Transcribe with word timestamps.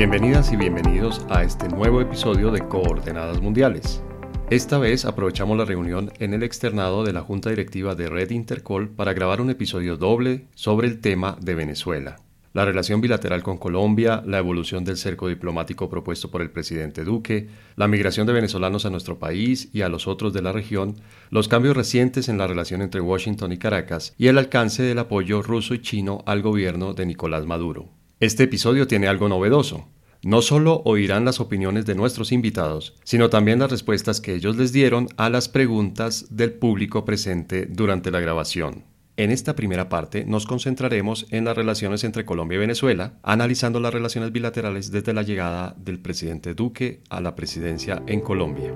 Bienvenidas 0.00 0.50
y 0.50 0.56
bienvenidos 0.56 1.26
a 1.28 1.42
este 1.42 1.68
nuevo 1.68 2.00
episodio 2.00 2.50
de 2.50 2.66
Coordenadas 2.66 3.42
Mundiales. 3.42 4.02
Esta 4.48 4.78
vez 4.78 5.04
aprovechamos 5.04 5.58
la 5.58 5.66
reunión 5.66 6.10
en 6.20 6.32
el 6.32 6.42
externado 6.42 7.04
de 7.04 7.12
la 7.12 7.20
Junta 7.20 7.50
Directiva 7.50 7.94
de 7.94 8.08
Red 8.08 8.30
Intercol 8.30 8.88
para 8.88 9.12
grabar 9.12 9.42
un 9.42 9.50
episodio 9.50 9.98
doble 9.98 10.46
sobre 10.54 10.88
el 10.88 11.02
tema 11.02 11.36
de 11.42 11.54
Venezuela. 11.54 12.16
La 12.54 12.64
relación 12.64 13.02
bilateral 13.02 13.42
con 13.42 13.58
Colombia, 13.58 14.22
la 14.24 14.38
evolución 14.38 14.86
del 14.86 14.96
cerco 14.96 15.28
diplomático 15.28 15.90
propuesto 15.90 16.30
por 16.30 16.40
el 16.40 16.50
presidente 16.50 17.04
Duque, 17.04 17.48
la 17.76 17.86
migración 17.86 18.26
de 18.26 18.32
venezolanos 18.32 18.86
a 18.86 18.90
nuestro 18.90 19.18
país 19.18 19.68
y 19.74 19.82
a 19.82 19.90
los 19.90 20.08
otros 20.08 20.32
de 20.32 20.40
la 20.40 20.52
región, 20.52 20.96
los 21.28 21.46
cambios 21.46 21.76
recientes 21.76 22.30
en 22.30 22.38
la 22.38 22.46
relación 22.46 22.80
entre 22.80 23.02
Washington 23.02 23.52
y 23.52 23.58
Caracas 23.58 24.14
y 24.16 24.28
el 24.28 24.38
alcance 24.38 24.82
del 24.82 24.98
apoyo 24.98 25.42
ruso 25.42 25.74
y 25.74 25.82
chino 25.82 26.22
al 26.24 26.40
gobierno 26.40 26.94
de 26.94 27.04
Nicolás 27.04 27.44
Maduro. 27.44 27.99
Este 28.20 28.42
episodio 28.42 28.86
tiene 28.86 29.08
algo 29.08 29.30
novedoso. 29.30 29.88
No 30.22 30.42
solo 30.42 30.82
oirán 30.84 31.24
las 31.24 31.40
opiniones 31.40 31.86
de 31.86 31.94
nuestros 31.94 32.32
invitados, 32.32 32.94
sino 33.02 33.30
también 33.30 33.58
las 33.58 33.70
respuestas 33.70 34.20
que 34.20 34.34
ellos 34.34 34.58
les 34.58 34.74
dieron 34.74 35.08
a 35.16 35.30
las 35.30 35.48
preguntas 35.48 36.26
del 36.28 36.52
público 36.52 37.06
presente 37.06 37.64
durante 37.64 38.10
la 38.10 38.20
grabación. 38.20 38.84
En 39.16 39.30
esta 39.30 39.56
primera 39.56 39.88
parte 39.88 40.26
nos 40.26 40.44
concentraremos 40.44 41.28
en 41.30 41.46
las 41.46 41.56
relaciones 41.56 42.04
entre 42.04 42.26
Colombia 42.26 42.56
y 42.56 42.60
Venezuela, 42.60 43.14
analizando 43.22 43.80
las 43.80 43.94
relaciones 43.94 44.32
bilaterales 44.32 44.90
desde 44.90 45.14
la 45.14 45.22
llegada 45.22 45.74
del 45.78 45.98
presidente 45.98 46.52
Duque 46.52 47.00
a 47.08 47.22
la 47.22 47.34
presidencia 47.34 48.02
en 48.06 48.20
Colombia. 48.20 48.74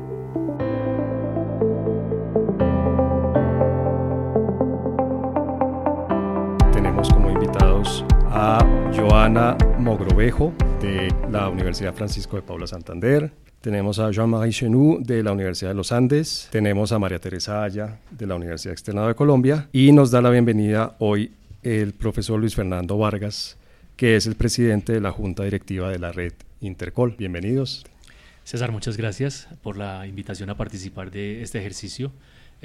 A 8.47 8.59
Joana 8.95 9.57
Mogrovejo 9.79 10.53
de 10.79 11.09
la 11.31 11.49
Universidad 11.49 11.95
Francisco 11.95 12.37
de 12.37 12.43
Paula 12.43 12.67
Santander, 12.67 13.33
tenemos 13.63 13.99
a 13.99 14.11
Jean-Marie 14.11 14.53
Chenou 14.53 15.03
de 15.03 15.23
la 15.23 15.33
Universidad 15.33 15.71
de 15.71 15.75
los 15.75 15.93
Andes, 15.93 16.49
tenemos 16.53 16.93
a 16.93 16.99
María 16.99 17.19
Teresa 17.19 17.65
Aya 17.65 18.01
de 18.11 18.27
la 18.27 18.35
Universidad 18.35 18.75
Externada 18.75 19.09
de 19.09 19.15
Colombia 19.15 19.71
y 19.73 19.93
nos 19.93 20.11
da 20.11 20.21
la 20.21 20.29
bienvenida 20.29 20.95
hoy 20.99 21.33
el 21.63 21.95
profesor 21.95 22.39
Luis 22.39 22.55
Fernando 22.55 22.99
Vargas, 22.99 23.57
que 23.97 24.15
es 24.15 24.27
el 24.27 24.35
presidente 24.35 24.93
de 24.93 25.01
la 25.01 25.11
Junta 25.11 25.45
Directiva 25.45 25.89
de 25.89 25.99
la 25.99 26.13
Red 26.13 26.35
Intercol. 26.61 27.15
Bienvenidos. 27.17 27.87
César, 28.43 28.73
muchas 28.73 28.99
gracias 28.99 29.49
por 29.63 29.79
la 29.79 30.07
invitación 30.07 30.51
a 30.51 30.57
participar 30.59 31.11
de 31.11 31.41
este 31.41 31.61
ejercicio. 31.61 32.13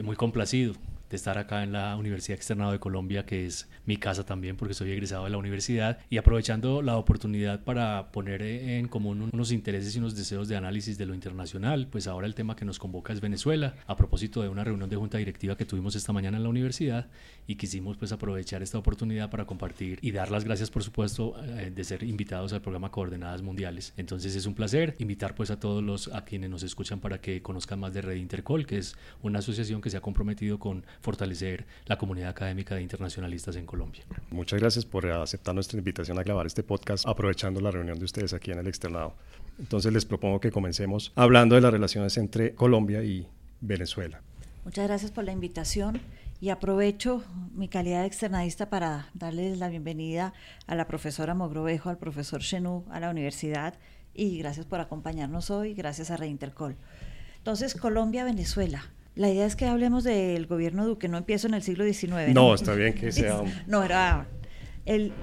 Muy 0.03 0.17
complacido 0.17 0.73
de 1.09 1.15
estar 1.15 1.37
acá 1.37 1.63
en 1.63 1.71
la 1.71 1.95
Universidad 1.95 2.37
Externado 2.37 2.71
de 2.71 2.79
Colombia, 2.79 3.25
que 3.25 3.45
es 3.45 3.69
mi 3.85 3.97
casa 3.97 4.25
también 4.25 4.55
porque 4.55 4.73
soy 4.73 4.91
egresado 4.91 5.23
de 5.23 5.29
la 5.29 5.37
universidad, 5.37 5.99
y 6.09 6.17
aprovechando 6.17 6.81
la 6.81 6.97
oportunidad 6.97 7.63
para 7.63 8.11
poner 8.11 8.41
en 8.41 8.87
común 8.87 9.29
unos 9.31 9.51
intereses 9.51 9.95
y 9.95 9.99
unos 9.99 10.15
deseos 10.15 10.47
de 10.47 10.55
análisis 10.55 10.97
de 10.97 11.05
lo 11.05 11.13
internacional, 11.13 11.87
pues 11.87 12.07
ahora 12.07 12.27
el 12.27 12.35
tema 12.35 12.55
que 12.55 12.65
nos 12.65 12.79
convoca 12.79 13.13
es 13.13 13.21
Venezuela, 13.21 13.75
a 13.87 13.95
propósito 13.95 14.41
de 14.41 14.49
una 14.49 14.63
reunión 14.63 14.89
de 14.89 14.95
junta 14.95 15.17
directiva 15.17 15.57
que 15.57 15.65
tuvimos 15.65 15.95
esta 15.95 16.13
mañana 16.13 16.37
en 16.37 16.43
la 16.43 16.49
universidad 16.49 17.07
y 17.49 17.55
quisimos 17.55 17.97
pues 17.97 18.11
aprovechar 18.11 18.61
esta 18.61 18.77
oportunidad 18.77 19.31
para 19.31 19.45
compartir 19.45 19.97
y 20.03 20.11
dar 20.11 20.29
las 20.29 20.43
gracias 20.43 20.69
por 20.69 20.83
supuesto 20.83 21.33
eh, 21.43 21.71
de 21.73 21.83
ser 21.83 22.03
invitados 22.03 22.53
al 22.53 22.61
programa 22.61 22.91
Coordenadas 22.91 23.41
Mundiales. 23.41 23.91
Entonces 23.97 24.35
es 24.35 24.45
un 24.45 24.53
placer 24.53 24.93
invitar 24.99 25.33
pues 25.33 25.49
a 25.49 25.59
todos 25.59 25.83
los 25.83 26.09
a 26.09 26.25
quienes 26.25 26.51
nos 26.51 26.61
escuchan 26.61 26.99
para 26.99 27.19
que 27.19 27.41
conozcan 27.41 27.79
más 27.79 27.91
de 27.91 28.03
Red 28.03 28.17
Intercol, 28.17 28.67
que 28.67 28.77
es 28.77 28.95
una 29.23 29.39
asociación 29.39 29.81
que 29.81 29.89
se 29.89 29.97
ha 29.97 30.01
comprometido 30.01 30.59
con 30.59 30.85
fortalecer 31.01 31.65
la 31.87 31.97
comunidad 31.97 32.29
académica 32.29 32.75
de 32.75 32.83
internacionalistas 32.83 33.55
en 33.55 33.65
Colombia. 33.65 34.03
Muchas 34.29 34.59
gracias 34.59 34.85
por 34.85 35.07
aceptar 35.07 35.55
nuestra 35.55 35.79
invitación 35.79 36.19
a 36.19 36.23
grabar 36.23 36.45
este 36.45 36.61
podcast 36.61 37.07
aprovechando 37.07 37.61
la 37.61 37.71
reunión 37.71 37.97
de 37.97 38.05
ustedes 38.05 38.31
aquí 38.33 38.51
en 38.51 38.59
el 38.59 38.67
externado. 38.67 39.15
Entonces 39.57 39.91
les 39.91 40.05
propongo 40.05 40.39
que 40.39 40.51
comencemos 40.51 41.11
hablando 41.15 41.55
de 41.55 41.61
las 41.61 41.73
relaciones 41.73 42.15
entre 42.17 42.53
Colombia 42.53 43.03
y 43.03 43.27
Venezuela. 43.59 44.21
Muchas 44.65 44.87
gracias 44.87 45.09
por 45.09 45.23
la 45.23 45.31
invitación 45.31 45.99
y 46.41 46.49
aprovecho 46.49 47.23
mi 47.53 47.67
calidad 47.67 48.01
de 48.01 48.07
externadista 48.07 48.69
para 48.69 49.09
darles 49.13 49.57
la 49.57 49.67
bienvenida 49.67 50.33
a 50.67 50.75
la 50.75 50.87
profesora 50.87 51.33
Mogrovejo, 51.33 51.89
al 51.89 51.97
profesor 51.97 52.41
Chenou, 52.41 52.85
a 52.89 52.99
la 52.99 53.09
universidad 53.09 53.75
y 54.13 54.37
gracias 54.39 54.65
por 54.65 54.79
acompañarnos 54.79 55.49
hoy, 55.49 55.73
gracias 55.73 56.11
a 56.11 56.17
Reintercol. 56.17 56.77
Entonces, 57.37 57.75
Colombia-Venezuela. 57.75 58.83
La 59.15 59.29
idea 59.29 59.45
es 59.45 59.55
que 59.55 59.65
hablemos 59.65 60.03
del 60.03 60.45
gobierno 60.45 60.85
Duque, 60.85 61.09
no 61.09 61.17
empiezo 61.17 61.47
en 61.47 61.55
el 61.55 61.61
siglo 61.61 61.83
XIX. 61.83 62.33
No, 62.33 62.53
está 62.53 62.73
bien 62.73 62.93
que 62.93 63.11
sea... 63.11 63.41
no, 63.67 63.83
era... 63.83 64.27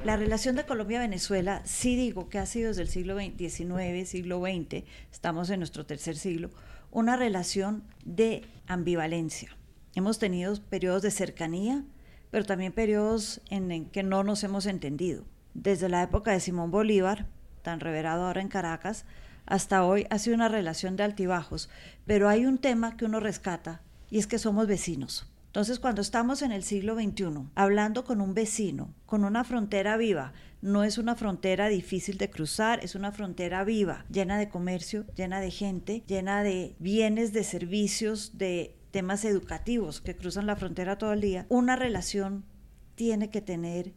la 0.04 0.16
relación 0.16 0.54
de 0.56 0.66
Colombia-Venezuela, 0.66 1.62
sí 1.64 1.96
digo 1.96 2.28
que 2.28 2.38
ha 2.38 2.46
sido 2.46 2.68
desde 2.68 2.82
el 2.82 2.88
siglo 2.88 3.18
XIX, 3.18 4.06
siglo 4.06 4.42
XX, 4.42 4.84
estamos 5.10 5.48
en 5.48 5.60
nuestro 5.60 5.86
tercer 5.86 6.16
siglo, 6.16 6.50
una 6.90 7.16
relación 7.16 7.84
de 8.04 8.42
ambivalencia. 8.66 9.56
Hemos 9.96 10.18
tenido 10.18 10.54
periodos 10.68 11.00
de 11.00 11.10
cercanía, 11.10 11.82
pero 12.30 12.44
también 12.44 12.74
periodos 12.74 13.40
en, 13.48 13.86
que 13.86 14.02
no 14.02 14.24
nos 14.24 14.44
hemos 14.44 14.66
entendido. 14.66 15.24
Desde 15.54 15.88
la 15.88 16.02
época 16.02 16.32
de 16.32 16.40
Simón 16.40 16.70
Bolívar, 16.70 17.28
tan 17.62 17.80
reverado 17.80 18.26
ahora 18.26 18.42
en 18.42 18.48
Caracas, 18.48 19.06
hasta 19.46 19.86
hoy 19.86 20.06
ha 20.10 20.18
sido 20.18 20.36
una 20.36 20.50
relación 20.50 20.96
de 20.96 21.04
altibajos, 21.04 21.70
pero 22.04 22.28
hay 22.28 22.44
un 22.44 22.58
tema 22.58 22.98
que 22.98 23.06
uno 23.06 23.20
rescata 23.20 23.80
y 24.10 24.18
es 24.18 24.26
que 24.26 24.38
somos 24.38 24.66
vecinos. 24.66 25.32
Entonces, 25.46 25.78
cuando 25.78 26.02
estamos 26.02 26.42
en 26.42 26.52
el 26.52 26.62
siglo 26.62 26.94
XXI, 26.94 27.48
hablando 27.54 28.04
con 28.04 28.20
un 28.20 28.34
vecino, 28.34 28.92
con 29.06 29.24
una 29.24 29.44
frontera 29.44 29.96
viva, 29.96 30.34
no 30.60 30.84
es 30.84 30.98
una 30.98 31.14
frontera 31.14 31.68
difícil 31.68 32.18
de 32.18 32.28
cruzar, 32.28 32.84
es 32.84 32.96
una 32.96 33.12
frontera 33.12 33.64
viva, 33.64 34.04
llena 34.10 34.36
de 34.36 34.50
comercio, 34.50 35.06
llena 35.14 35.40
de 35.40 35.50
gente, 35.50 36.04
llena 36.06 36.42
de 36.42 36.76
bienes, 36.78 37.32
de 37.32 37.44
servicios, 37.44 38.36
de 38.36 38.76
temas 38.96 39.26
educativos 39.26 40.00
que 40.00 40.16
cruzan 40.16 40.46
la 40.46 40.56
frontera 40.56 40.96
todo 40.96 41.12
el 41.12 41.20
día. 41.20 41.44
Una 41.50 41.76
relación 41.76 42.46
tiene 42.94 43.28
que 43.28 43.42
tener 43.42 43.92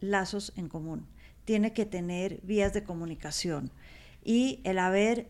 lazos 0.00 0.52
en 0.56 0.68
común, 0.68 1.06
tiene 1.44 1.72
que 1.72 1.86
tener 1.86 2.40
vías 2.42 2.72
de 2.72 2.82
comunicación. 2.82 3.70
Y 4.24 4.60
el 4.64 4.80
haber 4.80 5.28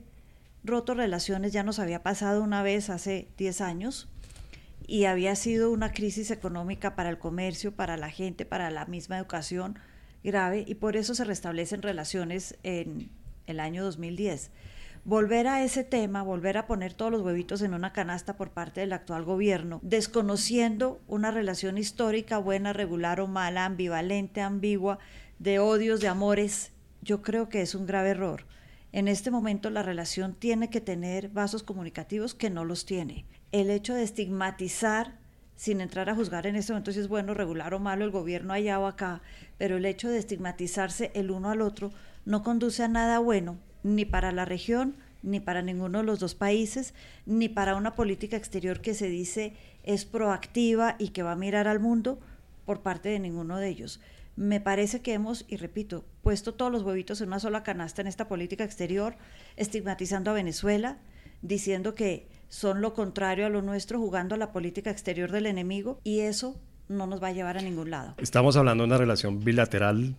roto 0.64 0.94
relaciones 0.94 1.52
ya 1.52 1.62
nos 1.62 1.78
había 1.78 2.02
pasado 2.02 2.42
una 2.42 2.62
vez 2.62 2.88
hace 2.88 3.28
10 3.36 3.60
años 3.60 4.08
y 4.86 5.04
había 5.04 5.36
sido 5.36 5.70
una 5.70 5.92
crisis 5.92 6.30
económica 6.30 6.96
para 6.96 7.10
el 7.10 7.18
comercio, 7.18 7.76
para 7.76 7.98
la 7.98 8.08
gente, 8.08 8.46
para 8.46 8.70
la 8.70 8.86
misma 8.86 9.18
educación 9.18 9.78
grave 10.24 10.64
y 10.66 10.76
por 10.76 10.96
eso 10.96 11.14
se 11.14 11.24
restablecen 11.24 11.82
relaciones 11.82 12.56
en 12.62 13.10
el 13.46 13.60
año 13.60 13.84
2010. 13.84 14.50
Volver 15.04 15.46
a 15.48 15.64
ese 15.64 15.82
tema, 15.82 16.22
volver 16.22 16.58
a 16.58 16.66
poner 16.66 16.92
todos 16.92 17.10
los 17.10 17.22
huevitos 17.22 17.62
en 17.62 17.72
una 17.72 17.92
canasta 17.92 18.36
por 18.36 18.50
parte 18.50 18.80
del 18.80 18.92
actual 18.92 19.24
gobierno, 19.24 19.80
desconociendo 19.82 21.00
una 21.06 21.30
relación 21.30 21.78
histórica 21.78 22.38
buena, 22.38 22.72
regular 22.72 23.20
o 23.20 23.26
mala, 23.26 23.64
ambivalente, 23.64 24.42
ambigua, 24.42 24.98
de 25.38 25.58
odios, 25.58 26.00
de 26.00 26.08
amores, 26.08 26.72
yo 27.00 27.22
creo 27.22 27.48
que 27.48 27.62
es 27.62 27.74
un 27.74 27.86
grave 27.86 28.10
error. 28.10 28.44
En 28.92 29.08
este 29.08 29.30
momento 29.30 29.70
la 29.70 29.82
relación 29.82 30.34
tiene 30.34 30.68
que 30.68 30.82
tener 30.82 31.30
vasos 31.30 31.62
comunicativos 31.62 32.34
que 32.34 32.50
no 32.50 32.64
los 32.64 32.84
tiene 32.84 33.24
el 33.52 33.70
hecho 33.70 33.94
de 33.94 34.02
estigmatizar, 34.02 35.18
sin 35.56 35.80
entrar 35.80 36.08
a 36.08 36.14
juzgar 36.14 36.46
en 36.46 36.56
este 36.56 36.72
momento 36.72 36.92
si 36.92 37.00
es 37.00 37.08
bueno, 37.08 37.34
regular 37.34 37.74
o 37.74 37.80
malo 37.80 38.04
el 38.04 38.10
gobierno 38.10 38.52
allá 38.52 38.78
o 38.78 38.86
acá, 38.86 39.22
pero 39.58 39.76
el 39.76 39.84
hecho 39.84 40.08
de 40.08 40.18
estigmatizarse 40.18 41.10
el 41.14 41.30
uno 41.30 41.50
al 41.50 41.60
otro 41.60 41.90
no 42.24 42.42
conduce 42.42 42.82
a 42.82 42.88
nada 42.88 43.18
bueno, 43.18 43.58
ni 43.82 44.04
para 44.04 44.32
la 44.32 44.44
región, 44.44 44.96
ni 45.22 45.40
para 45.40 45.62
ninguno 45.62 45.98
de 45.98 46.04
los 46.04 46.20
dos 46.20 46.34
países, 46.34 46.94
ni 47.26 47.48
para 47.48 47.76
una 47.76 47.94
política 47.94 48.36
exterior 48.36 48.80
que 48.80 48.94
se 48.94 49.08
dice 49.08 49.54
es 49.82 50.04
proactiva 50.04 50.96
y 50.98 51.08
que 51.08 51.22
va 51.22 51.32
a 51.32 51.36
mirar 51.36 51.68
al 51.68 51.80
mundo 51.80 52.18
por 52.64 52.80
parte 52.82 53.08
de 53.08 53.18
ninguno 53.18 53.58
de 53.58 53.68
ellos. 53.68 54.00
Me 54.36 54.60
parece 54.60 55.00
que 55.00 55.12
hemos, 55.12 55.44
y 55.48 55.56
repito, 55.56 56.04
puesto 56.22 56.54
todos 56.54 56.72
los 56.72 56.82
huevitos 56.82 57.20
en 57.20 57.28
una 57.28 57.40
sola 57.40 57.62
canasta 57.62 58.00
en 58.00 58.08
esta 58.08 58.28
política 58.28 58.64
exterior, 58.64 59.16
estigmatizando 59.56 60.30
a 60.30 60.34
Venezuela, 60.34 60.98
diciendo 61.42 61.94
que 61.94 62.28
son 62.48 62.80
lo 62.80 62.94
contrario 62.94 63.46
a 63.46 63.48
lo 63.48 63.62
nuestro, 63.62 63.98
jugando 63.98 64.34
a 64.34 64.38
la 64.38 64.52
política 64.52 64.90
exterior 64.90 65.30
del 65.30 65.46
enemigo 65.46 66.00
y 66.04 66.20
eso 66.20 66.60
no 66.88 67.06
nos 67.06 67.22
va 67.22 67.28
a 67.28 67.32
llevar 67.32 67.58
a 67.58 67.62
ningún 67.62 67.90
lado. 67.90 68.14
Estamos 68.18 68.56
hablando 68.56 68.82
de 68.82 68.88
una 68.88 68.98
relación 68.98 69.40
bilateral 69.40 70.16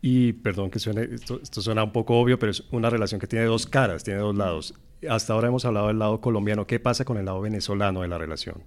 y, 0.00 0.34
perdón 0.34 0.70
que 0.70 0.78
suene, 0.78 1.08
esto, 1.12 1.40
suena 1.62 1.84
un 1.84 1.92
poco 1.92 2.18
obvio, 2.18 2.38
pero 2.38 2.50
es 2.50 2.64
una 2.70 2.90
relación 2.90 3.20
que 3.20 3.26
tiene 3.26 3.44
dos 3.46 3.66
caras, 3.66 4.04
tiene 4.04 4.20
dos 4.20 4.36
lados. 4.36 4.74
Hasta 5.08 5.32
ahora 5.32 5.48
hemos 5.48 5.64
hablado 5.64 5.88
del 5.88 5.98
lado 5.98 6.20
colombiano. 6.20 6.66
¿Qué 6.66 6.80
pasa 6.80 7.04
con 7.04 7.16
el 7.16 7.26
lado 7.26 7.40
venezolano 7.40 8.02
de 8.02 8.08
la 8.08 8.18
relación? 8.18 8.62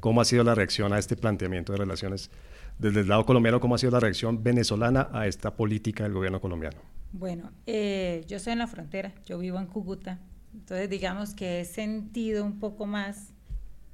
¿Cómo 0.00 0.20
ha 0.20 0.24
sido 0.24 0.44
la 0.44 0.54
reacción 0.54 0.92
a 0.92 0.98
este 0.98 1.16
planteamiento 1.16 1.72
de 1.72 1.78
relaciones 1.78 2.30
desde 2.78 3.00
el 3.00 3.08
lado 3.08 3.24
colombiano? 3.26 3.60
¿Cómo 3.60 3.74
ha 3.74 3.78
sido 3.78 3.92
la 3.92 4.00
reacción 4.00 4.42
venezolana 4.42 5.08
a 5.12 5.26
esta 5.26 5.56
política 5.56 6.04
del 6.04 6.12
gobierno 6.12 6.40
colombiano? 6.40 6.78
Bueno, 7.12 7.50
eh, 7.66 8.24
yo 8.28 8.36
estoy 8.36 8.52
en 8.52 8.58
la 8.58 8.66
frontera, 8.66 9.14
yo 9.24 9.38
vivo 9.38 9.58
en 9.58 9.66
Cúcuta, 9.66 10.20
entonces, 10.56 10.88
digamos 10.88 11.34
que 11.34 11.60
he 11.60 11.64
sentido 11.64 12.44
un 12.44 12.58
poco 12.58 12.86
más 12.86 13.34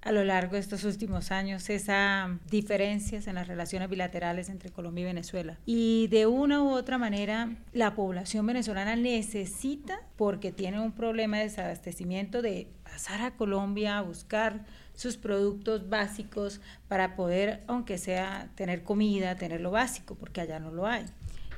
a 0.02 0.10
lo 0.10 0.24
largo 0.24 0.54
de 0.54 0.60
estos 0.60 0.84
últimos 0.84 1.30
años 1.30 1.70
esas 1.70 2.30
diferencias 2.50 3.28
en 3.28 3.36
las 3.36 3.46
relaciones 3.46 3.88
bilaterales 3.88 4.48
entre 4.48 4.70
Colombia 4.70 5.02
y 5.02 5.06
Venezuela. 5.06 5.58
Y 5.64 6.08
de 6.08 6.26
una 6.26 6.62
u 6.62 6.70
otra 6.70 6.98
manera, 6.98 7.56
la 7.72 7.94
población 7.94 8.44
venezolana 8.46 8.96
necesita, 8.96 10.00
porque 10.16 10.50
tiene 10.50 10.80
un 10.80 10.92
problema 10.92 11.38
de 11.38 11.44
desabastecimiento, 11.44 12.42
de 12.42 12.66
pasar 12.82 13.22
a 13.22 13.36
Colombia 13.36 13.98
a 13.98 14.02
buscar 14.02 14.64
sus 14.94 15.16
productos 15.16 15.88
básicos 15.88 16.60
para 16.88 17.14
poder, 17.14 17.62
aunque 17.68 17.96
sea 17.96 18.50
tener 18.56 18.82
comida, 18.82 19.36
tener 19.36 19.60
lo 19.60 19.70
básico, 19.70 20.16
porque 20.16 20.40
allá 20.40 20.58
no 20.58 20.72
lo 20.72 20.86
hay. 20.86 21.04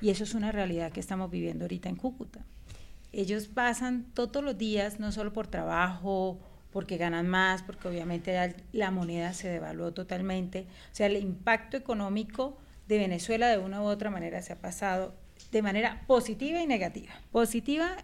Y 0.03 0.11
eso 0.11 0.25
es 0.25 0.35
una 0.35 0.53
realidad 0.53 0.93
que 0.93 1.01
estamos 1.01 1.31
viviendo 1.31 1.65
ahorita 1.65 1.89
en 1.89 1.97
Cúcuta. 1.97 2.45
Ellos 3.11 3.49
pasan 3.49 4.05
todos 4.13 4.45
los 4.45 4.59
días, 4.59 5.01
no 5.01 5.13
solo 5.13 5.33
por 5.33 5.47
trabajo, 5.47 6.39
porque 6.75 6.97
ganan 6.97 7.29
más, 7.29 7.63
porque 7.63 7.87
obviamente 7.87 8.57
la 8.73 8.91
moneda 8.91 9.33
se 9.33 9.49
devaluó 9.49 9.95
totalmente. 9.95 10.67
O 10.91 10.95
sea, 10.95 11.07
el 11.07 11.17
impacto 11.17 11.77
económico 11.77 12.59
de 12.89 12.99
Venezuela 12.99 13.49
de 13.49 13.59
una 13.59 13.81
u 13.81 13.85
otra 13.85 14.11
manera 14.11 14.43
se 14.43 14.55
ha 14.55 14.57
pasado 14.57 15.15
de 15.53 15.63
manera 15.63 16.03
positiva 16.09 16.61
y 16.61 16.67
negativa. 16.67 17.13
Positiva 17.31 17.97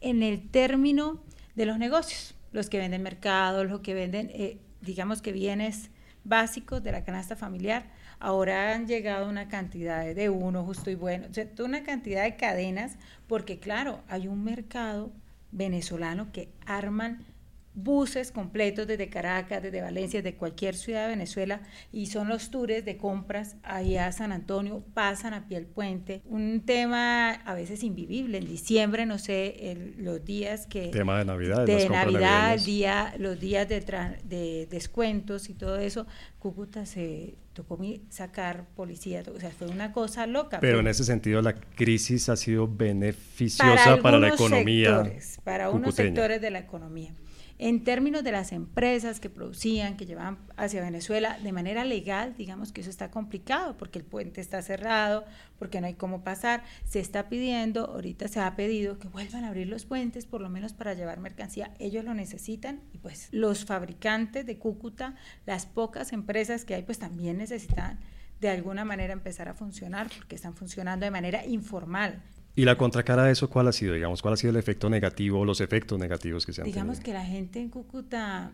en 0.00 0.22
el 0.22 0.50
término 0.50 1.22
de 1.54 1.66
los 1.66 1.78
negocios, 1.78 2.34
los 2.50 2.70
que 2.70 2.78
venden 2.78 3.02
mercados, 3.02 3.68
los 3.68 3.80
que 3.80 3.92
venden, 3.92 4.30
eh, 4.32 4.56
digamos 4.80 5.20
que 5.20 5.30
bienes 5.30 5.90
básicos 6.24 6.82
de 6.82 6.92
la 6.92 7.04
canasta 7.04 7.36
familiar, 7.36 7.84
ahora 8.20 8.74
han 8.74 8.86
llegado 8.86 9.28
una 9.28 9.48
cantidad 9.48 10.14
de 10.14 10.30
uno 10.30 10.64
justo 10.64 10.90
y 10.90 10.94
bueno, 10.94 11.26
o 11.30 11.34
sea, 11.34 11.46
una 11.58 11.82
cantidad 11.82 12.22
de 12.22 12.36
cadenas, 12.36 12.96
porque 13.28 13.58
claro, 13.58 14.00
hay 14.08 14.28
un 14.28 14.44
mercado 14.44 15.12
venezolano 15.52 16.32
que 16.32 16.48
arman 16.64 17.33
buses 17.74 18.30
completos 18.30 18.86
desde 18.86 19.08
Caracas, 19.08 19.62
desde 19.62 19.80
Valencia, 19.80 20.22
de 20.22 20.34
cualquier 20.34 20.76
ciudad 20.76 21.02
de 21.02 21.08
Venezuela 21.08 21.60
y 21.92 22.06
son 22.06 22.28
los 22.28 22.50
tours 22.50 22.84
de 22.84 22.96
compras 22.96 23.56
allá 23.62 24.06
a 24.06 24.12
San 24.12 24.32
Antonio, 24.32 24.84
pasan 24.94 25.34
a 25.34 25.48
pie 25.48 25.58
el 25.58 25.66
puente. 25.66 26.22
Un 26.24 26.62
tema 26.64 27.32
a 27.32 27.54
veces 27.54 27.82
invivible. 27.82 28.38
En 28.38 28.46
diciembre, 28.46 29.06
no 29.06 29.18
sé, 29.18 29.94
los 29.98 30.24
días 30.24 30.66
que... 30.66 30.88
Tema 30.88 31.18
de 31.18 31.24
Navidad. 31.24 31.66
De 31.66 31.88
Navidad, 31.88 32.58
día, 32.64 33.14
los 33.18 33.40
días 33.40 33.68
de, 33.68 33.80
de 34.24 34.66
descuentos 34.70 35.50
y 35.50 35.54
todo 35.54 35.78
eso. 35.78 36.06
Cúcuta 36.38 36.86
se 36.86 37.34
tocó 37.54 37.78
sacar 38.10 38.66
policía, 38.74 39.22
o 39.34 39.40
sea, 39.40 39.50
fue 39.50 39.68
una 39.68 39.92
cosa 39.92 40.26
loca. 40.26 40.58
Pero, 40.60 40.80
en 40.80 40.88
ese 40.88 41.04
sentido 41.04 41.40
la 41.40 41.54
crisis 41.54 42.28
ha 42.28 42.36
sido 42.36 42.68
beneficiosa 42.68 43.98
para, 44.02 44.18
la 44.18 44.28
economía. 44.28 45.10
para 45.44 45.70
unos 45.70 45.94
sectores 45.94 46.40
de 46.40 46.50
la 46.50 46.58
economía 46.58 47.14
en 47.58 47.84
términos 47.84 48.24
de 48.24 48.32
las 48.32 48.52
empresas 48.52 49.20
que 49.20 49.30
producían, 49.30 49.96
que 49.96 50.06
llevaban 50.06 50.38
hacia 50.56 50.82
Venezuela, 50.82 51.38
de 51.38 51.52
manera 51.52 51.84
legal, 51.84 52.34
digamos 52.36 52.72
que 52.72 52.80
eso 52.80 52.90
está 52.90 53.10
complicado 53.10 53.76
porque 53.76 53.98
el 53.98 54.04
puente 54.04 54.40
está 54.40 54.60
cerrado, 54.62 55.24
porque 55.58 55.80
no 55.80 55.86
hay 55.86 55.94
cómo 55.94 56.24
pasar. 56.24 56.64
Se 56.84 57.00
está 57.00 57.28
pidiendo, 57.28 57.86
ahorita 57.86 58.28
se 58.28 58.40
ha 58.40 58.56
pedido 58.56 58.98
que 58.98 59.08
vuelvan 59.08 59.44
a 59.44 59.48
abrir 59.48 59.68
los 59.68 59.84
puentes, 59.84 60.26
por 60.26 60.40
lo 60.40 60.48
menos 60.48 60.72
para 60.72 60.94
llevar 60.94 61.20
mercancía. 61.20 61.72
Ellos 61.78 62.04
lo 62.04 62.14
necesitan 62.14 62.80
y 62.92 62.98
pues 62.98 63.28
los 63.30 63.64
fabricantes 63.64 64.46
de 64.46 64.58
Cúcuta, 64.58 65.14
las 65.46 65.66
pocas 65.66 66.12
empresas 66.12 66.64
que 66.64 66.74
hay, 66.74 66.82
pues 66.82 66.98
también 66.98 67.38
necesitan 67.38 68.00
de 68.40 68.48
alguna 68.50 68.84
manera 68.84 69.12
empezar 69.12 69.48
a 69.48 69.54
funcionar 69.54 70.10
porque 70.14 70.34
están 70.34 70.54
funcionando 70.54 71.04
de 71.04 71.10
manera 71.10 71.46
informal. 71.46 72.22
¿Y 72.56 72.64
la 72.64 72.76
contracara 72.76 73.24
de 73.24 73.32
eso 73.32 73.50
cuál 73.50 73.68
ha 73.68 73.72
sido? 73.72 73.94
Digamos, 73.94 74.22
¿cuál 74.22 74.34
ha 74.34 74.36
sido 74.36 74.50
el 74.50 74.56
efecto 74.56 74.88
negativo 74.88 75.40
o 75.40 75.44
los 75.44 75.60
efectos 75.60 75.98
negativos 75.98 76.46
que 76.46 76.52
se 76.52 76.60
han 76.60 76.66
Digamos 76.66 77.00
que 77.00 77.12
la 77.12 77.24
gente 77.24 77.60
en 77.60 77.68
Cúcuta, 77.68 78.52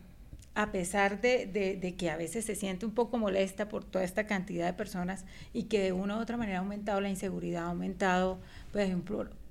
a 0.54 0.72
pesar 0.72 1.20
de, 1.20 1.94
que 1.98 2.10
a 2.10 2.16
veces 2.16 2.46
se 2.46 2.54
siente 2.54 2.86
un 2.86 2.92
poco 2.92 3.18
molesta 3.18 3.68
por 3.68 3.84
toda 3.84 4.04
esta 4.04 4.26
cantidad 4.26 4.66
de 4.66 4.72
personas 4.72 5.26
y 5.52 5.64
que 5.64 5.80
de 5.82 5.92
una 5.92 6.16
u 6.16 6.20
otra 6.20 6.38
manera 6.38 6.58
ha 6.58 6.62
aumentado 6.62 7.00
la 7.02 7.10
inseguridad, 7.10 7.64
ha 7.64 7.68
aumentado 7.68 8.38
pues, 8.72 8.92
un 8.94 9.04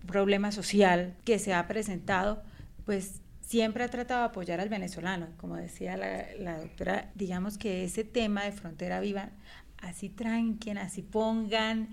problema 0.07 0.51
social 0.51 1.15
que 1.25 1.37
se 1.37 1.53
ha 1.53 1.67
presentado, 1.67 2.41
pues 2.85 3.21
siempre 3.41 3.83
ha 3.83 3.89
tratado 3.89 4.21
de 4.21 4.27
apoyar 4.29 4.59
al 4.59 4.69
venezolano. 4.69 5.27
Como 5.37 5.57
decía 5.57 5.95
la, 5.95 6.25
la 6.39 6.57
doctora, 6.57 7.11
digamos 7.13 7.59
que 7.59 7.83
ese 7.83 8.03
tema 8.03 8.45
de 8.45 8.51
frontera 8.51 8.99
viva, 8.99 9.29
así 9.77 10.09
tranquen, 10.09 10.79
así 10.79 11.03
pongan 11.03 11.89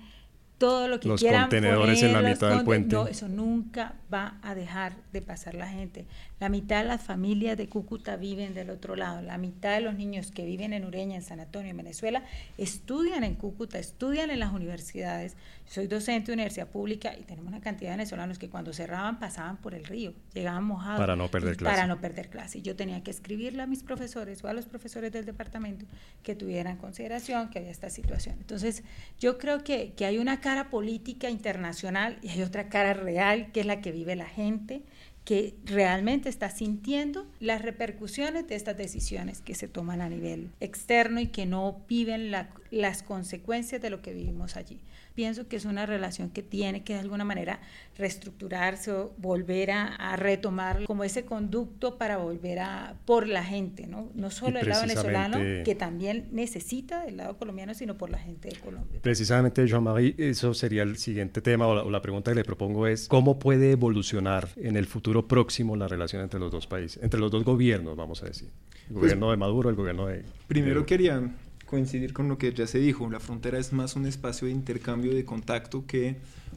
todo 0.58 0.88
lo 0.88 1.00
que 1.00 1.08
los 1.08 1.20
quieran 1.20 1.42
contenedores 1.42 2.02
en 2.02 2.12
la 2.12 2.22
mitad 2.22 2.48
del 2.50 2.64
puente. 2.64 2.94
No, 2.94 3.06
eso 3.06 3.28
nunca 3.28 3.94
va 4.12 4.38
a 4.42 4.54
dejar 4.54 4.96
de 5.12 5.20
pasar 5.20 5.54
la 5.54 5.68
gente. 5.68 6.06
La 6.40 6.48
mitad 6.48 6.82
de 6.82 6.88
las 6.88 7.02
familias 7.02 7.56
de 7.56 7.68
Cúcuta 7.68 8.16
viven 8.16 8.54
del 8.54 8.70
otro 8.70 8.96
lado. 8.96 9.22
La 9.22 9.38
mitad 9.38 9.74
de 9.74 9.80
los 9.80 9.94
niños 9.94 10.30
que 10.30 10.44
viven 10.44 10.72
en 10.72 10.84
Ureña, 10.84 11.16
en 11.16 11.22
San 11.22 11.40
Antonio, 11.40 11.70
en 11.70 11.76
Venezuela, 11.76 12.22
estudian 12.56 13.24
en 13.24 13.34
Cúcuta, 13.34 13.78
estudian 13.78 14.30
en 14.30 14.40
las 14.40 14.52
universidades. 14.52 15.36
Soy 15.66 15.86
docente 15.88 16.28
de 16.28 16.34
universidad 16.34 16.68
pública 16.68 17.14
y 17.18 17.22
tenemos 17.22 17.48
una 17.48 17.60
cantidad 17.60 17.90
de 17.90 17.96
venezolanos 17.96 18.38
que 18.38 18.48
cuando 18.48 18.72
cerraban 18.72 19.18
pasaban 19.18 19.56
por 19.58 19.74
el 19.74 19.84
río, 19.84 20.14
llegaban 20.32 20.64
mojados. 20.64 21.00
Para 21.00 21.16
no 21.16 21.28
perder 21.28 21.56
clase. 21.56 21.74
Para 21.74 21.86
no 21.86 22.00
perder 22.00 22.28
clase. 22.30 22.62
Yo 22.62 22.76
tenía 22.76 23.02
que 23.02 23.10
escribirle 23.10 23.62
a 23.62 23.66
mis 23.66 23.82
profesores 23.82 24.42
o 24.44 24.48
a 24.48 24.52
los 24.52 24.66
profesores 24.66 25.12
del 25.12 25.26
departamento 25.26 25.84
que 26.22 26.34
tuvieran 26.34 26.76
consideración 26.76 27.50
que 27.50 27.58
había 27.58 27.70
esta 27.70 27.90
situación. 27.90 28.36
Entonces, 28.38 28.84
yo 29.18 29.38
creo 29.38 29.64
que, 29.64 29.92
que 29.94 30.06
hay 30.06 30.18
una 30.18 30.40
cara 30.46 30.70
política 30.70 31.28
internacional 31.28 32.20
y 32.22 32.28
hay 32.28 32.42
otra 32.42 32.68
cara 32.68 32.92
real, 32.94 33.50
que 33.50 33.58
es 33.58 33.66
la 33.66 33.80
que 33.80 33.90
vive 33.90 34.14
la 34.14 34.26
gente 34.26 34.84
que 35.26 35.56
realmente 35.64 36.28
está 36.28 36.48
sintiendo 36.50 37.26
las 37.40 37.60
repercusiones 37.60 38.46
de 38.46 38.54
estas 38.54 38.76
decisiones 38.76 39.42
que 39.42 39.56
se 39.56 39.66
toman 39.66 40.00
a 40.00 40.08
nivel 40.08 40.52
externo 40.60 41.20
y 41.20 41.26
que 41.26 41.46
no 41.46 41.84
viven 41.88 42.30
las 42.30 43.02
consecuencias 43.02 43.82
de 43.82 43.90
lo 43.90 44.02
que 44.02 44.14
vivimos 44.14 44.56
allí 44.56 44.80
pienso 45.16 45.48
que 45.48 45.56
es 45.56 45.64
una 45.64 45.86
relación 45.86 46.30
que 46.30 46.42
tiene 46.42 46.84
que 46.84 46.92
de 46.92 47.00
alguna 47.00 47.24
manera 47.24 47.58
reestructurarse 47.98 48.92
o 48.92 49.12
volver 49.16 49.70
a, 49.72 50.14
retomar 50.16 50.84
como 50.84 51.02
ese 51.02 51.24
conducto 51.24 51.96
para 51.96 52.18
volver 52.18 52.58
a 52.60 52.94
por 53.06 53.26
la 53.26 53.42
gente, 53.42 53.86
¿no? 53.86 54.10
No 54.14 54.30
solo 54.30 54.60
el 54.60 54.68
lado 54.68 54.82
venezolano, 54.82 55.38
que 55.64 55.74
también 55.74 56.28
necesita 56.32 57.04
del 57.04 57.16
lado 57.16 57.38
colombiano, 57.38 57.72
sino 57.72 57.96
por 57.96 58.10
la 58.10 58.18
gente 58.18 58.50
de 58.50 58.56
Colombia. 58.56 59.00
Precisamente, 59.02 59.66
Jean-Marie, 59.66 60.14
eso 60.18 60.52
sería 60.52 60.82
el 60.82 60.98
siguiente 60.98 61.40
tema 61.40 61.66
o 61.66 61.90
la, 61.90 62.02
pregunta 62.02 62.30
que 62.30 62.36
le 62.36 62.44
propongo 62.44 62.86
es, 62.86 63.08
¿cómo 63.08 63.38
puede 63.38 63.72
evolucionar 63.72 64.48
en 64.56 64.76
el 64.76 64.86
futuro 64.86 65.15
próximo 65.24 65.76
la 65.76 65.88
relación 65.88 66.22
entre 66.22 66.38
los 66.38 66.52
dos 66.52 66.66
países, 66.66 67.02
entre 67.02 67.18
los 67.20 67.30
dos 67.30 67.44
gobiernos, 67.44 67.96
vamos 67.96 68.22
a 68.22 68.26
decir? 68.26 68.48
El 68.88 68.94
pues 68.94 69.02
gobierno 69.02 69.30
de 69.30 69.36
Maduro, 69.36 69.70
el 69.70 69.76
gobierno 69.76 70.06
de... 70.06 70.24
Primero 70.46 70.84
quería 70.84 71.34
coincidir 71.66 72.12
con 72.12 72.28
lo 72.28 72.38
que 72.38 72.52
ya 72.52 72.66
se 72.66 72.78
dijo, 72.78 73.08
la 73.10 73.20
frontera 73.20 73.58
es 73.58 73.72
más 73.72 73.96
un 73.96 74.06
espacio 74.06 74.46
de 74.46 74.52
intercambio 74.52 75.14
de 75.14 75.24
contacto 75.24 75.84
que 75.86 76.16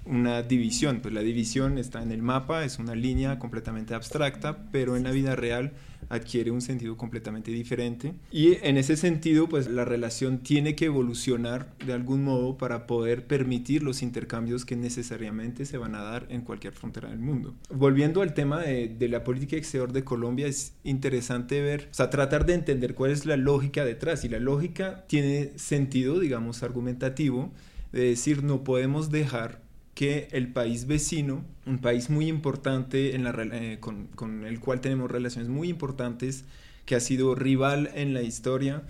una 0.10 0.42
división, 0.42 1.00
pues 1.02 1.14
la 1.14 1.22
división 1.22 1.78
está 1.78 2.02
en 2.02 2.12
el 2.12 2.22
mapa, 2.22 2.66
es 2.66 2.80
una 2.80 2.96
línea 2.96 3.38
completamente 3.38 3.94
abstracta, 3.94 4.66
pero 4.72 4.98
en 4.98 5.04
la 5.04 5.12
vida 5.12 5.36
real 5.36 5.74
adquiere 6.10 6.50
un 6.50 6.62
sentido 6.62 6.98
completamente 6.98 7.52
diferente. 7.52 8.16
Y 8.32 8.58
en 8.64 8.78
ese 8.78 8.98
sentido, 8.98 9.48
pues 9.48 9.68
la 9.68 9.86
relación 9.86 10.40
tiene 10.40 10.76
que 10.76 10.86
evolucionar 10.86 11.76
de 11.86 11.94
algún 11.94 12.24
modo 12.24 12.58
para 12.58 12.88
poder 12.88 13.28
permitir 13.28 13.84
los 13.84 14.02
intercambios 14.02 14.66
que 14.66 14.76
necesariamente 14.76 15.66
se 15.66 15.78
van 15.78 15.94
a 15.94 16.02
dar 16.02 16.26
en 16.30 16.42
cualquier 16.42 16.74
frontera 16.74 17.10
del 17.10 17.20
mundo. 17.20 17.54
Volviendo 17.70 18.22
al 18.22 18.34
tema 18.34 18.60
de, 18.60 19.10
la 19.10 19.24
política 19.24 19.58
exterior 19.58 19.94
de 19.94 20.04
Colombia, 20.04 20.48
es 20.48 20.74
interesante 20.84 21.62
ver, 21.62 21.90
o 21.92 21.94
sea, 21.94 22.10
tratar 22.10 22.46
de 22.46 22.54
entender 22.56 22.96
cuál 22.96 23.12
es 23.12 23.26
la 23.26 23.38
lógica 23.38 23.86
detrás. 23.86 24.26
Y 24.26 24.30
la 24.30 24.40
lógica 24.40 25.06
tiene 25.08 25.52
sentido, 25.56 26.20
digamos, 26.20 26.64
argumentativo, 26.64 27.52
de 27.92 28.02
decir 28.02 28.44
no 28.44 28.64
podemos 28.64 29.12
dejar 29.12 29.69
que 29.94 30.28
el 30.32 30.48
país 30.52 30.88
vecino, 30.88 31.44
un 31.66 31.80
país 31.80 32.10
muy 32.10 32.28
importante 32.28 33.16
en 33.16 33.24
la, 33.24 33.34
eh, 33.38 33.80
con, 33.80 34.46
el 34.46 34.60
cual 34.60 34.82
tenemos 34.82 35.12
relaciones 35.12 35.50
muy 35.50 35.70
importantes, 35.70 36.46
que 36.86 36.96
ha 36.96 37.00
sido 37.00 37.36
rival 37.36 37.92
en 37.94 38.14
la 38.14 38.24
historia, 38.24 38.84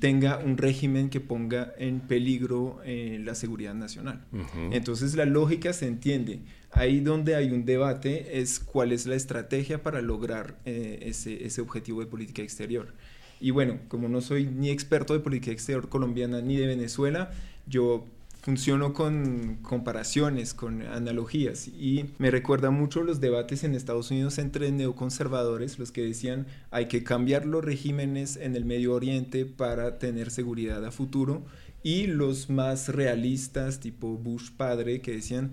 tenga 0.00 0.38
un 0.38 0.58
régimen 0.58 1.08
que 1.08 1.20
ponga 1.20 1.72
en 1.78 2.00
peligro 2.00 2.80
eh, 2.84 3.18
la 3.24 3.34
seguridad 3.34 3.74
nacional. 3.74 4.24
Entonces 4.70 5.14
la 5.14 5.24
lógica 5.24 5.72
se 5.72 5.86
entiende. 5.86 6.40
Ahí 6.70 7.00
donde 7.00 7.34
hay 7.34 7.50
un 7.50 7.64
debate 7.64 8.40
es 8.40 8.58
cuál 8.58 8.92
es 8.92 9.06
la 9.06 9.14
estrategia 9.14 9.82
para 9.82 10.02
lograr 10.02 10.58
eh, 10.66 10.98
ese, 11.02 11.46
ese 11.46 11.62
objetivo 11.62 12.00
de 12.00 12.06
política 12.06 12.42
exterior. 12.42 12.92
Y 13.40 13.52
bueno, 13.52 13.78
como 13.88 14.08
no 14.08 14.20
soy 14.20 14.46
ni 14.46 14.70
experto 14.70 15.14
de 15.14 15.20
política 15.20 15.52
exterior 15.52 15.88
colombiana 15.88 16.42
ni 16.42 16.56
de 16.56 16.66
Venezuela, 16.66 17.30
yo 17.66 18.04
funciono 18.46 18.92
con 18.92 19.56
comparaciones, 19.60 20.54
con 20.54 20.82
analogías 20.82 21.66
y 21.66 22.10
me 22.18 22.30
recuerda 22.30 22.70
mucho 22.70 23.02
los 23.02 23.18
debates 23.18 23.64
en 23.64 23.74
Estados 23.74 24.12
Unidos 24.12 24.38
entre 24.38 24.70
neoconservadores, 24.70 25.80
los 25.80 25.90
que 25.90 26.04
decían 26.04 26.46
hay 26.70 26.86
que 26.86 27.02
cambiar 27.02 27.44
los 27.44 27.64
regímenes 27.64 28.36
en 28.36 28.54
el 28.54 28.64
Medio 28.64 28.94
Oriente 28.94 29.46
para 29.46 29.98
tener 29.98 30.30
seguridad 30.30 30.84
a 30.84 30.92
futuro 30.92 31.44
y 31.82 32.06
los 32.06 32.48
más 32.48 32.88
realistas 32.88 33.80
tipo 33.80 34.16
Bush 34.16 34.52
padre 34.56 35.00
que 35.00 35.10
decían 35.10 35.50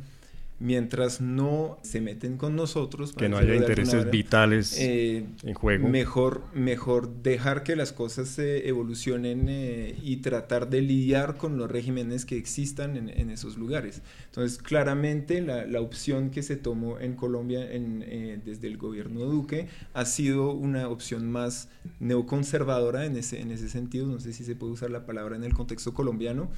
mientras 0.64 1.20
no 1.20 1.78
se 1.84 2.00
meten 2.00 2.38
con 2.38 2.56
nosotros. 2.56 3.12
Que 3.12 3.28
no 3.28 3.38
haya 3.38 3.54
intereses 3.54 4.10
vitales 4.10 4.78
eh, 4.80 5.26
en 5.44 5.54
juego. 5.54 5.90
Mejor, 5.90 6.46
mejor 6.54 7.22
dejar 7.22 7.64
que 7.64 7.76
las 7.76 7.92
cosas 7.92 8.30
se 8.30 8.66
evolucionen 8.70 9.48
eh, 9.50 9.96
y 10.02 10.18
tratar 10.18 10.70
de 10.70 10.82
lidiar 10.82 11.36
con 11.36 11.58
los 11.58 11.70
regímenes 11.70 12.24
que 12.26 12.38
existan 12.38 12.96
en, 12.96 13.30
esos 13.30 13.58
lugares. 13.58 14.04
Entonces, 14.28 14.58
claramente 14.58 15.42
la, 15.42 15.66
la, 15.66 15.82
opción 15.82 16.30
que 16.30 16.44
se 16.44 16.56
tomó 16.56 16.98
en 16.98 17.16
Colombia 17.16 17.70
en, 17.70 18.02
eh, 18.08 18.40
desde 18.44 18.68
el 18.68 18.78
gobierno 18.78 19.22
Duque 19.22 19.68
ha 19.94 20.06
sido 20.06 20.54
una 20.54 20.88
opción 20.88 21.30
más 21.30 21.68
neoconservadora 22.00 23.06
en 23.06 23.18
ese, 23.18 23.42
en 23.42 23.52
ese 23.52 23.68
sentido, 23.68 24.08
no 24.08 24.22
sé 24.22 24.32
si 24.32 24.46
se 24.46 24.56
puede 24.56 24.72
usar 24.72 24.92
la 24.92 25.06
palabra 25.06 25.36
en 25.36 25.44
el 25.44 25.54
contexto 25.54 25.94
colombiano, 25.94 26.50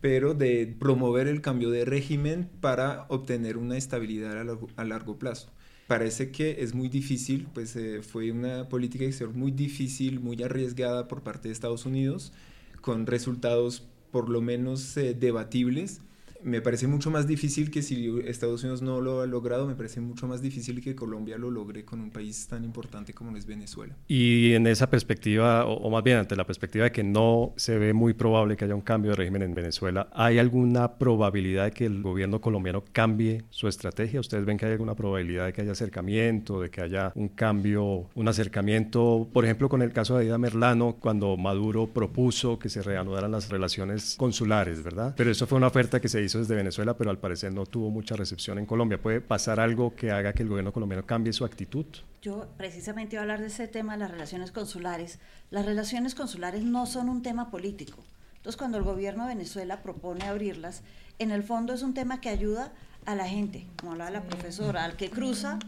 pero 0.00 0.34
de 0.34 0.74
promover 0.78 1.26
el 1.28 1.40
cambio 1.40 1.70
de 1.70 1.84
régimen 1.84 2.48
para 2.60 3.06
obtener 3.08 3.56
una 3.56 3.76
estabilidad 3.76 4.38
a 4.76 4.84
largo, 4.84 5.18
plazo. 5.18 5.50
Parece 5.86 6.30
que 6.30 6.62
es 6.62 6.74
muy 6.74 6.88
difícil, 6.88 7.46
pues 7.54 7.76
eh, 7.76 8.02
fue 8.02 8.32
una 8.32 8.68
política 8.68 9.04
exterior 9.04 9.36
muy 9.36 9.52
difícil, 9.52 10.20
muy 10.20 10.42
arriesgada 10.42 11.08
por 11.08 11.22
parte 11.22 11.48
de 11.48 11.52
Estados 11.52 11.86
Unidos, 11.86 12.32
con 12.80 13.06
resultados 13.06 13.86
por 14.10 14.28
lo 14.28 14.40
menos 14.40 14.96
eh, 14.96 15.14
debatibles 15.14 16.00
me 16.46 16.60
parece 16.60 16.86
mucho 16.86 17.10
más 17.10 17.26
difícil 17.26 17.72
que 17.72 17.82
si 17.82 18.08
Estados 18.24 18.62
Unidos 18.62 18.80
no 18.80 19.00
lo 19.00 19.20
ha 19.20 19.26
logrado, 19.26 19.66
me 19.66 19.74
parece 19.74 20.00
mucho 20.00 20.28
más 20.28 20.40
difícil 20.40 20.80
que 20.80 20.94
Colombia 20.94 21.36
lo 21.38 21.50
logre 21.50 21.84
con 21.84 22.00
un 22.00 22.12
país 22.12 22.46
tan 22.46 22.64
importante 22.64 23.12
como 23.12 23.36
es 23.36 23.46
Venezuela. 23.46 23.96
Y 24.06 24.52
en 24.52 24.68
esa 24.68 24.88
perspectiva, 24.88 25.66
o, 25.66 25.90
más 25.90 26.04
bien 26.04 26.18
ante 26.18 26.36
la 26.36 26.46
perspectiva 26.46 26.84
de 26.84 26.92
que 26.92 27.02
no 27.02 27.52
se 27.56 27.76
ve 27.78 27.92
muy 27.92 28.14
probable 28.14 28.56
que 28.56 28.64
haya 28.64 28.76
un 28.76 28.80
cambio 28.80 29.10
de 29.10 29.16
régimen 29.16 29.42
en 29.42 29.54
Venezuela, 29.54 30.08
¿hay 30.12 30.38
alguna 30.38 30.98
probabilidad 30.98 31.64
de 31.64 31.70
que 31.72 31.84
el 31.84 32.00
gobierno 32.00 32.40
colombiano 32.40 32.84
cambie 32.92 33.42
su 33.50 33.66
estrategia? 33.66 34.20
¿Ustedes 34.20 34.44
ven 34.44 34.56
que 34.56 34.66
hay 34.66 34.72
alguna 34.72 34.94
probabilidad 34.94 35.46
de 35.46 35.52
que 35.52 35.62
haya 35.62 35.72
acercamiento, 35.72 36.60
de 36.60 36.70
que 36.70 36.80
haya 36.80 37.10
un 37.16 37.28
cambio, 37.28 38.08
un 38.14 38.28
acercamiento, 38.28 39.28
por 39.32 39.44
ejemplo, 39.44 39.68
con 39.68 39.82
el 39.82 39.92
caso 39.92 40.16
de 40.16 40.26
Aida 40.26 40.38
Merlano, 40.38 40.96
cuando 41.00 41.36
Maduro 41.36 41.88
propuso 41.88 42.56
que 42.56 42.68
se 42.68 42.82
reanudaran 42.82 43.32
las 43.32 43.48
relaciones 43.48 44.14
consulares, 44.16 44.84
¿verdad? 44.84 45.12
Pero 45.16 45.32
eso 45.32 45.48
fue 45.48 45.58
una 45.58 45.66
oferta 45.66 46.00
que 46.00 46.08
se 46.08 46.22
hizo 46.22 46.35
desde 46.36 46.54
Venezuela, 46.54 46.96
pero 46.96 47.10
al 47.10 47.18
parecer 47.18 47.52
no 47.52 47.66
tuvo 47.66 47.90
mucha 47.90 48.16
recepción 48.16 48.58
en 48.58 48.66
Colombia. 48.66 49.00
¿Puede 49.00 49.20
pasar 49.20 49.60
algo 49.60 49.94
que 49.94 50.10
haga 50.10 50.32
que 50.32 50.42
el 50.42 50.48
gobierno 50.48 50.72
colombiano 50.72 51.04
cambie 51.06 51.32
su 51.32 51.44
actitud? 51.44 51.86
Yo 52.22 52.48
precisamente 52.56 53.16
iba 53.16 53.20
a 53.20 53.24
hablar 53.24 53.40
de 53.40 53.46
ese 53.46 53.68
tema, 53.68 53.96
las 53.96 54.10
relaciones 54.10 54.52
consulares. 54.52 55.18
Las 55.50 55.66
relaciones 55.66 56.14
consulares 56.14 56.62
no 56.62 56.86
son 56.86 57.08
un 57.08 57.22
tema 57.22 57.50
político. 57.50 58.04
Entonces, 58.36 58.56
cuando 58.56 58.78
el 58.78 58.84
gobierno 58.84 59.24
de 59.24 59.34
Venezuela 59.34 59.82
propone 59.82 60.24
abrirlas, 60.24 60.82
en 61.18 61.30
el 61.30 61.42
fondo 61.42 61.72
es 61.72 61.82
un 61.82 61.94
tema 61.94 62.20
que 62.20 62.28
ayuda 62.28 62.72
a 63.04 63.14
la 63.14 63.26
gente, 63.26 63.66
como 63.78 63.92
hablaba 63.92 64.10
la 64.10 64.22
profesora, 64.22 64.84
al 64.84 64.96
que 64.96 65.10
cruza 65.10 65.58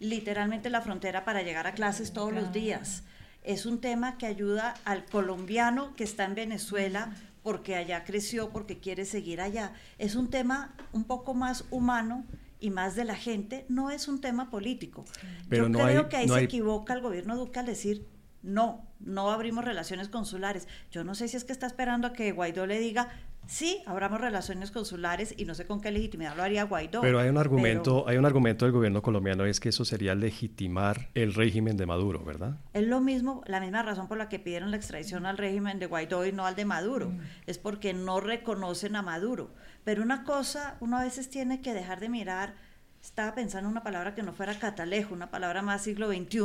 literalmente 0.00 0.70
la 0.70 0.80
frontera 0.80 1.24
para 1.24 1.42
llegar 1.42 1.66
a 1.66 1.74
clases 1.74 2.12
todos 2.12 2.32
los 2.32 2.52
días. 2.52 3.02
Es 3.42 3.66
un 3.66 3.80
tema 3.80 4.16
que 4.18 4.26
ayuda 4.26 4.74
al 4.84 5.04
colombiano 5.04 5.94
que 5.96 6.04
está 6.04 6.24
en 6.24 6.34
Venezuela 6.34 7.12
porque 7.44 7.76
allá 7.76 8.02
creció, 8.04 8.50
porque 8.50 8.80
quiere 8.80 9.04
seguir 9.04 9.40
allá. 9.40 9.74
Es 9.98 10.16
un 10.16 10.30
tema 10.30 10.74
un 10.92 11.04
poco 11.04 11.34
más 11.34 11.66
humano 11.70 12.24
y 12.58 12.70
más 12.70 12.96
de 12.96 13.04
la 13.04 13.14
gente, 13.14 13.66
no 13.68 13.90
es 13.90 14.08
un 14.08 14.20
tema 14.22 14.50
político. 14.50 15.04
Pero 15.50 15.68
Yo 15.68 15.78
creo 15.78 16.08
que 16.08 16.16
ahí 16.16 16.28
se 16.28 16.42
equivoca 16.42 16.94
el 16.94 17.02
gobierno 17.02 17.36
Duque 17.36 17.60
al 17.60 17.66
decir 17.66 18.06
no, 18.44 18.86
no 19.00 19.30
abrimos 19.30 19.64
relaciones 19.64 20.08
consulares. 20.08 20.68
Yo 20.90 21.04
no 21.04 21.14
sé 21.14 21.28
si 21.28 21.36
es 21.36 21.44
que 21.44 21.52
está 21.52 21.66
esperando 21.66 22.08
a 22.08 22.12
que 22.12 22.32
Guaidó 22.32 22.66
le 22.66 22.78
diga, 22.78 23.10
sí, 23.46 23.82
abramos 23.86 24.20
relaciones 24.20 24.70
consulares 24.70 25.34
y 25.36 25.44
no 25.44 25.54
sé 25.54 25.66
con 25.66 25.80
qué 25.80 25.90
legitimidad 25.90 26.36
lo 26.36 26.42
haría 26.42 26.64
Guaidó. 26.64 27.00
Pero 27.00 27.20
hay 27.20 27.28
un 27.28 27.38
argumento, 27.38 28.06
hay 28.08 28.16
un 28.16 28.26
argumento 28.26 28.64
del 28.64 28.72
gobierno 28.72 29.02
colombiano 29.02 29.44
es 29.44 29.60
que 29.60 29.68
eso 29.68 29.84
sería 29.84 30.14
legitimar 30.14 31.08
el 31.14 31.34
régimen 31.34 31.76
de 31.76 31.86
Maduro, 31.86 32.24
¿verdad? 32.24 32.56
Es 32.72 32.86
lo 32.86 33.00
mismo, 33.00 33.42
la 33.46 33.60
misma 33.60 33.82
razón 33.82 34.08
por 34.08 34.18
la 34.18 34.28
que 34.28 34.38
pidieron 34.38 34.70
la 34.70 34.76
extradición 34.76 35.26
al 35.26 35.38
régimen 35.38 35.78
de 35.78 35.86
Guaidó 35.86 36.26
y 36.26 36.32
no 36.32 36.46
al 36.46 36.56
de 36.56 36.64
Maduro, 36.64 37.10
mm. 37.10 37.20
es 37.46 37.58
porque 37.58 37.94
no 37.94 38.20
reconocen 38.20 38.96
a 38.96 39.02
Maduro. 39.02 39.50
Pero 39.84 40.02
una 40.02 40.24
cosa, 40.24 40.76
uno 40.80 40.98
a 40.98 41.04
veces 41.04 41.28
tiene 41.28 41.60
que 41.60 41.74
dejar 41.74 42.00
de 42.00 42.08
mirar, 42.08 42.54
estaba 43.02 43.34
pensando 43.34 43.68
en 43.68 43.72
una 43.72 43.82
palabra 43.82 44.14
que 44.14 44.22
no 44.22 44.32
fuera 44.32 44.58
catalejo, 44.58 45.14
una 45.14 45.30
palabra 45.30 45.62
más 45.62 45.82
siglo 45.82 46.08
XXI 46.08 46.38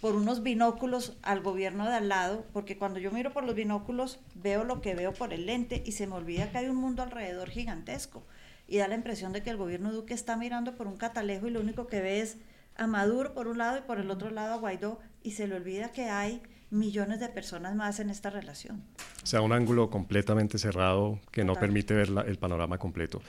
por 0.00 0.14
unos 0.14 0.42
binóculos 0.42 1.16
al 1.22 1.40
gobierno 1.40 1.86
de 1.86 1.94
al 1.94 2.08
lado, 2.08 2.44
porque 2.52 2.78
cuando 2.78 3.00
yo 3.00 3.10
miro 3.10 3.32
por 3.32 3.44
los 3.44 3.54
binóculos 3.54 4.20
veo 4.34 4.64
lo 4.64 4.80
que 4.80 4.94
veo 4.94 5.12
por 5.12 5.32
el 5.32 5.46
lente 5.46 5.82
y 5.84 5.92
se 5.92 6.06
me 6.06 6.14
olvida 6.14 6.50
que 6.50 6.58
hay 6.58 6.68
un 6.68 6.76
mundo 6.76 7.02
alrededor 7.02 7.50
gigantesco. 7.50 8.24
Y 8.68 8.78
da 8.78 8.88
la 8.88 8.94
impresión 8.94 9.32
de 9.32 9.42
que 9.42 9.50
el 9.50 9.56
gobierno 9.56 9.92
Duque 9.92 10.14
está 10.14 10.36
mirando 10.36 10.76
por 10.76 10.86
un 10.86 10.96
catalejo 10.96 11.48
y 11.48 11.50
lo 11.50 11.60
único 11.60 11.86
que 11.86 12.00
ve 12.00 12.20
es 12.20 12.36
a 12.76 12.86
Maduro 12.86 13.34
por 13.34 13.48
un 13.48 13.58
lado 13.58 13.78
y 13.78 13.80
por 13.80 13.98
el 13.98 14.10
otro 14.10 14.30
lado 14.30 14.54
a 14.54 14.58
Guaidó 14.58 15.00
y 15.22 15.32
se 15.32 15.48
le 15.48 15.56
olvida 15.56 15.90
que 15.90 16.04
hay 16.04 16.42
millones 16.70 17.18
de 17.18 17.28
personas 17.28 17.74
más 17.74 17.98
en 17.98 18.10
esta 18.10 18.30
relación. 18.30 18.84
O 19.22 19.26
sea, 19.26 19.40
un 19.40 19.52
ángulo 19.52 19.90
completamente 19.90 20.58
cerrado 20.58 21.18
que 21.32 21.44
no 21.44 21.54
permite 21.54 21.94
ver 21.94 22.08
el 22.26 22.38
panorama 22.38 22.78
completo. 22.78 23.22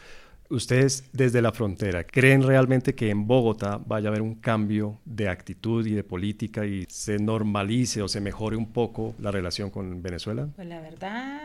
Ustedes 0.52 1.04
desde 1.14 1.44
la 1.44 1.52
frontera, 1.52 2.04
¿creen 2.04 2.42
realmente 2.42 2.96
que 2.96 3.12
en 3.12 3.28
Bogotá 3.28 3.78
vaya 3.78 4.08
a 4.08 4.10
haber 4.10 4.24
un 4.24 4.34
cambio 4.34 5.00
de 5.06 5.30
actitud 5.30 5.86
y 5.86 5.94
de 5.94 6.04
política 6.04 6.66
y 6.66 6.88
se 6.90 7.20
normalice 7.20 8.02
o 8.02 8.08
se 8.08 8.20
mejore 8.20 8.56
un 8.58 8.74
poco 8.74 9.14
la 9.20 9.30
relación 9.30 9.70
con 9.70 10.02
Venezuela? 10.02 10.50
Pues 10.56 10.68
la 10.68 10.82
verdad 10.82 11.40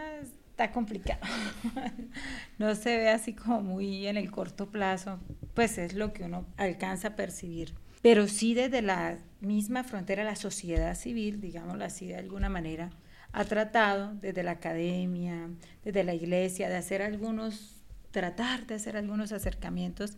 está 0.49 0.73
complicado. 0.73 1.20
no 2.58 2.75
se 2.75 2.96
ve 2.96 3.11
así 3.11 3.34
como 3.34 3.61
muy 3.61 4.06
en 4.06 4.16
el 4.16 4.30
corto 4.30 4.70
plazo, 4.70 5.20
pues 5.52 5.76
es 5.76 5.92
lo 5.92 6.14
que 6.14 6.25
uno 6.25 6.46
alcanza 6.56 7.08
a 7.08 7.16
percibir. 7.16 7.75
Pero 8.00 8.26
sí 8.26 8.54
desde 8.54 8.80
la 8.80 9.18
misma 9.40 9.84
frontera, 9.84 10.25
la 10.25 10.37
sociedad 10.37 10.94
civil, 10.94 11.42
digámoslo 11.42 11.84
así 11.84 12.06
de 12.06 12.16
alguna 12.16 12.49
manera, 12.49 12.88
ha 13.32 13.44
tratado 13.44 14.14
desde 14.23 14.42
la 14.42 14.52
academia, 14.52 15.50
desde 15.84 16.04
la 16.04 16.14
iglesia, 16.14 16.70
de 16.70 16.76
hacer 16.76 17.02
algunos 17.02 17.73
tratar 18.14 18.68
de 18.68 18.76
hacer 18.76 18.97
algunos 18.97 19.33
acercamientos 19.33 20.12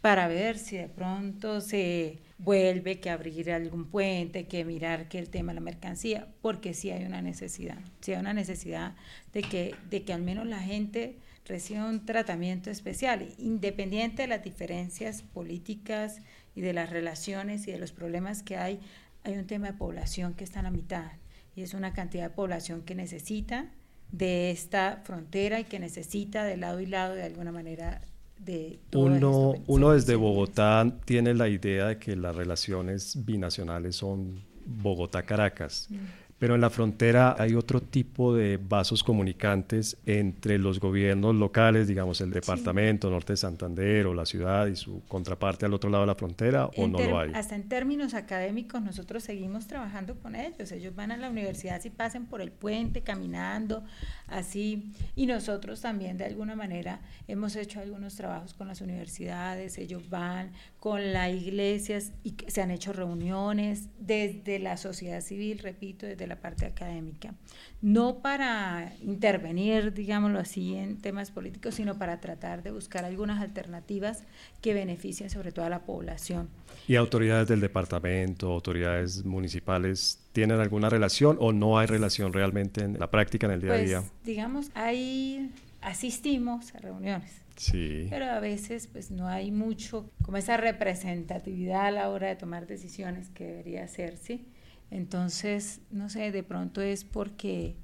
para 0.00 0.28
ver 0.28 0.56
si 0.58 0.78
de 0.78 0.88
pronto 0.88 1.60
se 1.60 2.18
vuelve 2.38 3.00
que 3.00 3.10
abrir 3.10 3.50
algún 3.50 3.84
puente, 3.84 4.46
que 4.46 4.64
mirar 4.64 5.08
que 5.08 5.18
el 5.18 5.28
tema 5.28 5.52
de 5.52 5.56
la 5.56 5.60
mercancía, 5.60 6.26
porque 6.40 6.72
sí 6.72 6.90
hay 6.90 7.04
una 7.04 7.20
necesidad, 7.20 7.78
sí 8.00 8.14
hay 8.14 8.20
una 8.20 8.32
necesidad 8.32 8.94
de 9.34 9.42
que, 9.42 9.74
de 9.90 10.04
que 10.04 10.14
al 10.14 10.22
menos 10.22 10.46
la 10.46 10.60
gente 10.60 11.18
reciba 11.44 11.86
un 11.86 12.06
tratamiento 12.06 12.70
especial, 12.70 13.28
independiente 13.36 14.22
de 14.22 14.28
las 14.28 14.42
diferencias 14.42 15.20
políticas 15.20 16.22
y 16.54 16.62
de 16.62 16.72
las 16.72 16.88
relaciones 16.88 17.68
y 17.68 17.72
de 17.72 17.78
los 17.78 17.92
problemas 17.92 18.42
que 18.42 18.56
hay, 18.56 18.80
hay 19.22 19.36
un 19.36 19.46
tema 19.46 19.66
de 19.66 19.74
población 19.74 20.32
que 20.32 20.44
está 20.44 20.60
en 20.60 20.64
la 20.64 20.70
mitad 20.70 21.12
y 21.54 21.60
es 21.60 21.74
una 21.74 21.92
cantidad 21.92 22.24
de 22.24 22.34
población 22.34 22.82
que 22.82 22.94
necesita 22.94 23.70
de 24.16 24.52
esta 24.52 25.00
frontera 25.04 25.58
y 25.58 25.64
que 25.64 25.80
necesita 25.80 26.44
de 26.44 26.56
lado 26.56 26.80
y 26.80 26.86
lado 26.86 27.14
de 27.14 27.24
alguna 27.24 27.50
manera 27.50 28.00
de 28.38 28.78
uno, 28.92 29.54
uno 29.66 29.92
desde 29.92 30.14
Bogotá 30.14 30.86
tiene 31.04 31.34
la 31.34 31.48
idea 31.48 31.86
de 31.88 31.98
que 31.98 32.14
las 32.14 32.36
relaciones 32.36 33.24
binacionales 33.24 33.96
son 33.96 34.40
Bogotá-Caracas. 34.66 35.88
Mm. 35.90 35.96
Pero 36.44 36.56
en 36.56 36.60
la 36.60 36.68
frontera 36.68 37.36
hay 37.38 37.54
otro 37.54 37.80
tipo 37.80 38.34
de 38.34 38.58
vasos 38.58 39.02
comunicantes 39.02 39.96
entre 40.04 40.58
los 40.58 40.78
gobiernos 40.78 41.34
locales, 41.34 41.88
digamos 41.88 42.20
el 42.20 42.30
departamento, 42.32 43.08
norte 43.08 43.32
de 43.32 43.38
Santander 43.38 44.06
o 44.06 44.12
la 44.12 44.26
ciudad 44.26 44.66
y 44.66 44.76
su 44.76 45.00
contraparte 45.08 45.64
al 45.64 45.72
otro 45.72 45.88
lado 45.88 46.02
de 46.02 46.08
la 46.08 46.14
frontera, 46.16 46.66
o 46.66 46.86
no 46.86 46.98
lo 46.98 47.18
hay. 47.18 47.32
Hasta 47.32 47.54
en 47.54 47.66
términos 47.66 48.12
académicos 48.12 48.82
nosotros 48.82 49.24
seguimos 49.24 49.66
trabajando 49.68 50.16
con 50.16 50.36
ellos. 50.36 50.70
Ellos 50.70 50.94
van 50.94 51.12
a 51.12 51.16
la 51.16 51.30
universidad 51.30 51.80
si 51.80 51.88
pasen 51.88 52.26
por 52.26 52.42
el 52.42 52.52
puente, 52.52 53.00
caminando, 53.00 53.82
así. 54.26 54.92
Y 55.16 55.24
nosotros 55.24 55.80
también 55.80 56.18
de 56.18 56.26
alguna 56.26 56.54
manera 56.56 57.00
hemos 57.26 57.56
hecho 57.56 57.80
algunos 57.80 58.16
trabajos 58.16 58.52
con 58.52 58.68
las 58.68 58.82
universidades, 58.82 59.78
ellos 59.78 60.10
van 60.10 60.52
con 60.78 61.14
las 61.14 61.32
iglesias 61.32 62.12
y 62.22 62.34
se 62.48 62.60
han 62.60 62.70
hecho 62.70 62.92
reuniones 62.92 63.88
desde 63.98 64.58
la 64.58 64.76
sociedad 64.76 65.22
civil, 65.22 65.60
repito, 65.60 66.04
desde 66.04 66.33
la 66.34 66.40
parte 66.40 66.66
académica, 66.66 67.34
no 67.80 68.20
para 68.20 68.92
intervenir, 69.02 69.92
digámoslo 69.92 70.38
así, 70.38 70.74
en 70.74 70.98
temas 70.98 71.30
políticos, 71.30 71.76
sino 71.76 71.96
para 71.96 72.20
tratar 72.20 72.62
de 72.62 72.70
buscar 72.70 73.04
algunas 73.04 73.40
alternativas 73.40 74.24
que 74.60 74.74
beneficien 74.74 75.30
sobre 75.30 75.52
todo 75.52 75.64
a 75.64 75.68
la 75.68 75.82
población. 75.82 76.48
¿Y 76.88 76.96
autoridades 76.96 77.48
del 77.48 77.60
departamento, 77.60 78.52
autoridades 78.52 79.24
municipales, 79.24 80.20
tienen 80.32 80.60
alguna 80.60 80.90
relación 80.90 81.36
o 81.40 81.52
no 81.52 81.78
hay 81.78 81.86
relación 81.86 82.32
realmente 82.32 82.82
en 82.82 82.98
la 82.98 83.10
práctica, 83.10 83.46
en 83.46 83.52
el 83.52 83.60
día 83.60 83.70
a 83.70 83.76
pues, 83.76 83.88
día? 83.88 84.02
Digamos, 84.24 84.70
ahí 84.74 85.50
asistimos 85.80 86.74
a 86.74 86.78
reuniones. 86.78 87.44
Sí. 87.56 88.08
Pero 88.10 88.24
a 88.24 88.40
veces 88.40 88.88
pues 88.88 89.12
no 89.12 89.28
hay 89.28 89.52
mucho 89.52 90.10
como 90.22 90.36
esa 90.38 90.56
representatividad 90.56 91.86
a 91.86 91.90
la 91.92 92.08
hora 92.08 92.26
de 92.26 92.34
tomar 92.34 92.66
decisiones 92.66 93.28
que 93.30 93.44
debería 93.44 93.86
ser, 93.86 94.16
¿sí? 94.16 94.48
Entonces, 94.94 95.80
no 95.90 96.08
sé, 96.08 96.30
de 96.30 96.44
pronto 96.44 96.80
es 96.80 97.02
porque, 97.02 97.74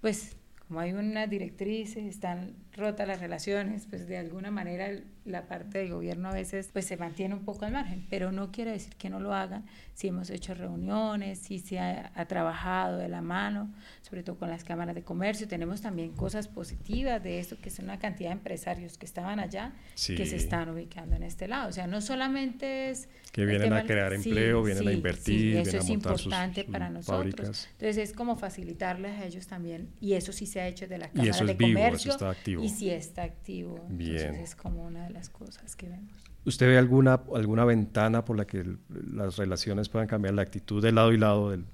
pues, 0.00 0.34
como 0.66 0.80
hay 0.80 0.94
unas 0.94 1.28
directrices, 1.28 2.06
están 2.06 2.54
rotas 2.76 3.06
las 3.06 3.20
relaciones, 3.20 3.86
pues 3.88 4.06
de 4.06 4.18
alguna 4.18 4.50
manera 4.50 4.90
la 5.24 5.46
parte 5.46 5.78
del 5.78 5.90
gobierno 5.90 6.28
a 6.28 6.32
veces 6.32 6.68
pues 6.72 6.84
se 6.84 6.96
mantiene 6.96 7.34
un 7.34 7.44
poco 7.44 7.64
al 7.64 7.72
margen, 7.72 8.06
pero 8.10 8.30
no 8.30 8.50
quiere 8.52 8.72
decir 8.72 8.94
que 8.96 9.08
no 9.08 9.20
lo 9.20 9.32
hagan, 9.34 9.64
si 9.94 10.08
hemos 10.08 10.28
hecho 10.30 10.54
reuniones, 10.54 11.38
si 11.38 11.58
se 11.58 11.78
ha, 11.78 12.10
trabajado 12.26 12.98
de 12.98 13.08
la 13.08 13.22
mano, 13.22 13.72
sobre 14.02 14.22
todo 14.22 14.36
con 14.36 14.50
las 14.50 14.64
cámaras 14.64 14.94
de 14.94 15.02
comercio, 15.02 15.46
tenemos 15.48 15.80
también 15.80 16.12
cosas 16.12 16.48
positivas 16.48 17.22
de 17.22 17.38
esto, 17.38 17.56
que 17.60 17.68
es 17.68 17.78
una 17.78 17.98
cantidad 17.98 18.30
de 18.30 18.34
empresarios 18.34 18.98
que 18.98 19.06
estaban 19.06 19.38
allá, 19.38 19.72
que 19.94 20.26
se 20.26 20.36
están 20.36 20.68
ubicando 20.68 21.16
en 21.16 21.22
este 21.22 21.48
lado, 21.48 21.68
o 21.68 21.72
sea, 21.72 21.86
no 21.86 22.00
solamente 22.00 22.90
es... 22.90 23.08
Que 23.32 23.46
vienen 23.46 23.72
a 23.72 23.84
crear 23.84 24.12
empleo, 24.12 24.62
vienen 24.62 24.86
a 24.86 24.92
invertir, 24.92 25.56
eso 25.56 25.78
es 25.78 25.88
importante 25.88 26.64
para 26.64 26.88
nosotros. 26.88 27.68
Entonces 27.72 27.96
es 27.96 28.12
como 28.12 28.36
facilitarles 28.36 29.20
a 29.20 29.24
ellos 29.24 29.46
también, 29.46 29.88
y 30.00 30.14
eso 30.14 30.32
sí 30.32 30.46
se 30.46 30.60
ha 30.60 30.68
hecho 30.68 30.86
de 30.86 30.98
la 30.98 31.08
Cámara 31.08 31.44
de 31.44 31.56
Comercio. 31.56 32.12
está 32.12 32.30
activo. 32.30 32.63
Y 32.64 32.68
sí 32.70 32.90
está 32.90 33.22
activo. 33.22 33.84
Bien. 33.88 34.16
Entonces 34.16 34.50
es 34.50 34.54
como 34.54 34.84
una 34.84 35.04
de 35.04 35.10
las 35.10 35.28
cosas 35.28 35.76
que 35.76 35.88
vemos. 35.88 36.12
¿Usted 36.44 36.66
ve 36.66 36.78
alguna, 36.78 37.20
alguna 37.34 37.64
ventana 37.64 38.24
por 38.24 38.36
la 38.36 38.46
que 38.46 38.64
las 38.88 39.36
relaciones 39.36 39.88
puedan 39.88 40.08
cambiar 40.08 40.34
la 40.34 40.42
actitud 40.42 40.82
de 40.82 40.92
lado 40.92 41.12
y 41.12 41.18
lado 41.18 41.50
del, 41.50 41.64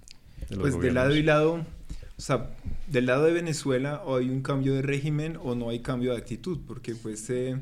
de 0.49 0.57
los 0.57 0.71
Pues 0.71 0.81
de 0.81 0.93
lado 0.93 1.17
y 1.17 1.23
lado, 1.23 1.65
o 2.17 2.21
sea, 2.21 2.51
del 2.87 3.07
lado 3.07 3.25
de 3.25 3.33
Venezuela 3.33 4.03
o 4.05 4.17
hay 4.17 4.31
un 4.31 4.43
cambio 4.43 4.75
de 4.75 4.83
régimen 4.83 5.39
o 5.43 5.55
no 5.57 5.71
hay 5.71 5.81
cambio 5.81 6.13
de 6.13 6.19
actitud, 6.19 6.61
porque 6.67 6.95
pues 6.95 7.29
eh, 7.31 7.59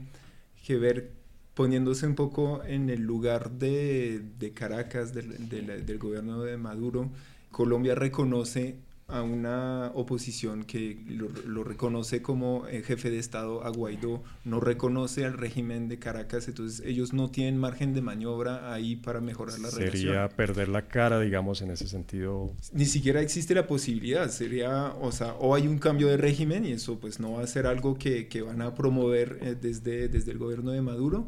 que 0.66 0.76
ver 0.76 1.12
poniéndose 1.54 2.06
un 2.06 2.14
poco 2.14 2.62
en 2.64 2.90
el 2.90 3.02
lugar 3.02 3.52
de, 3.52 4.22
de 4.38 4.52
Caracas, 4.52 5.14
del, 5.14 5.48
del 5.48 5.98
gobierno 5.98 6.42
de 6.42 6.56
Maduro, 6.58 7.10
Colombia 7.50 7.94
reconoce 7.94 8.76
a 9.08 9.22
una 9.22 9.90
oposición 9.94 10.64
que 10.64 10.98
lo, 11.08 11.64
reconoce 11.64 12.20
como 12.20 12.66
el 12.66 12.84
jefe 12.84 13.10
de 13.10 13.18
Estado 13.18 13.64
a 13.64 13.70
Guaidó, 13.70 14.22
no 14.44 14.60
reconoce 14.60 15.24
al 15.24 15.32
régimen 15.32 15.88
de 15.88 15.98
Caracas, 15.98 16.46
entonces 16.46 16.84
ellos 16.84 17.14
no 17.14 17.30
tienen 17.30 17.58
margen 17.58 17.94
de 17.94 18.02
maniobra 18.02 18.70
ahí 18.70 18.96
para 18.96 19.22
mejorar 19.22 19.60
la 19.60 19.70
relación. 19.70 19.90
Sería 19.90 20.28
perder 20.28 20.68
la 20.68 20.88
cara, 20.88 21.18
digamos, 21.20 21.62
en 21.62 21.70
ese 21.70 21.88
sentido. 21.88 22.52
Ni 22.74 22.84
siquiera 22.84 23.22
existe 23.22 23.54
la 23.54 23.66
posibilidad, 23.66 24.28
sería, 24.28 24.92
o 25.00 25.10
sea, 25.10 25.32
o 25.34 25.54
hay 25.54 25.66
un 25.66 25.78
cambio 25.78 26.08
de 26.08 26.18
régimen 26.18 26.66
y 26.66 26.72
eso 26.72 27.00
pues 27.00 27.18
no 27.18 27.32
va 27.32 27.42
a 27.42 27.46
ser 27.46 27.66
algo 27.66 27.96
que, 27.96 28.28
que 28.28 28.42
van 28.42 28.60
a 28.60 28.74
promover 28.74 29.38
eh, 29.40 29.56
desde, 29.58 30.08
desde 30.08 30.32
el 30.32 30.38
gobierno 30.38 30.70
de 30.72 30.82
Maduro, 30.82 31.26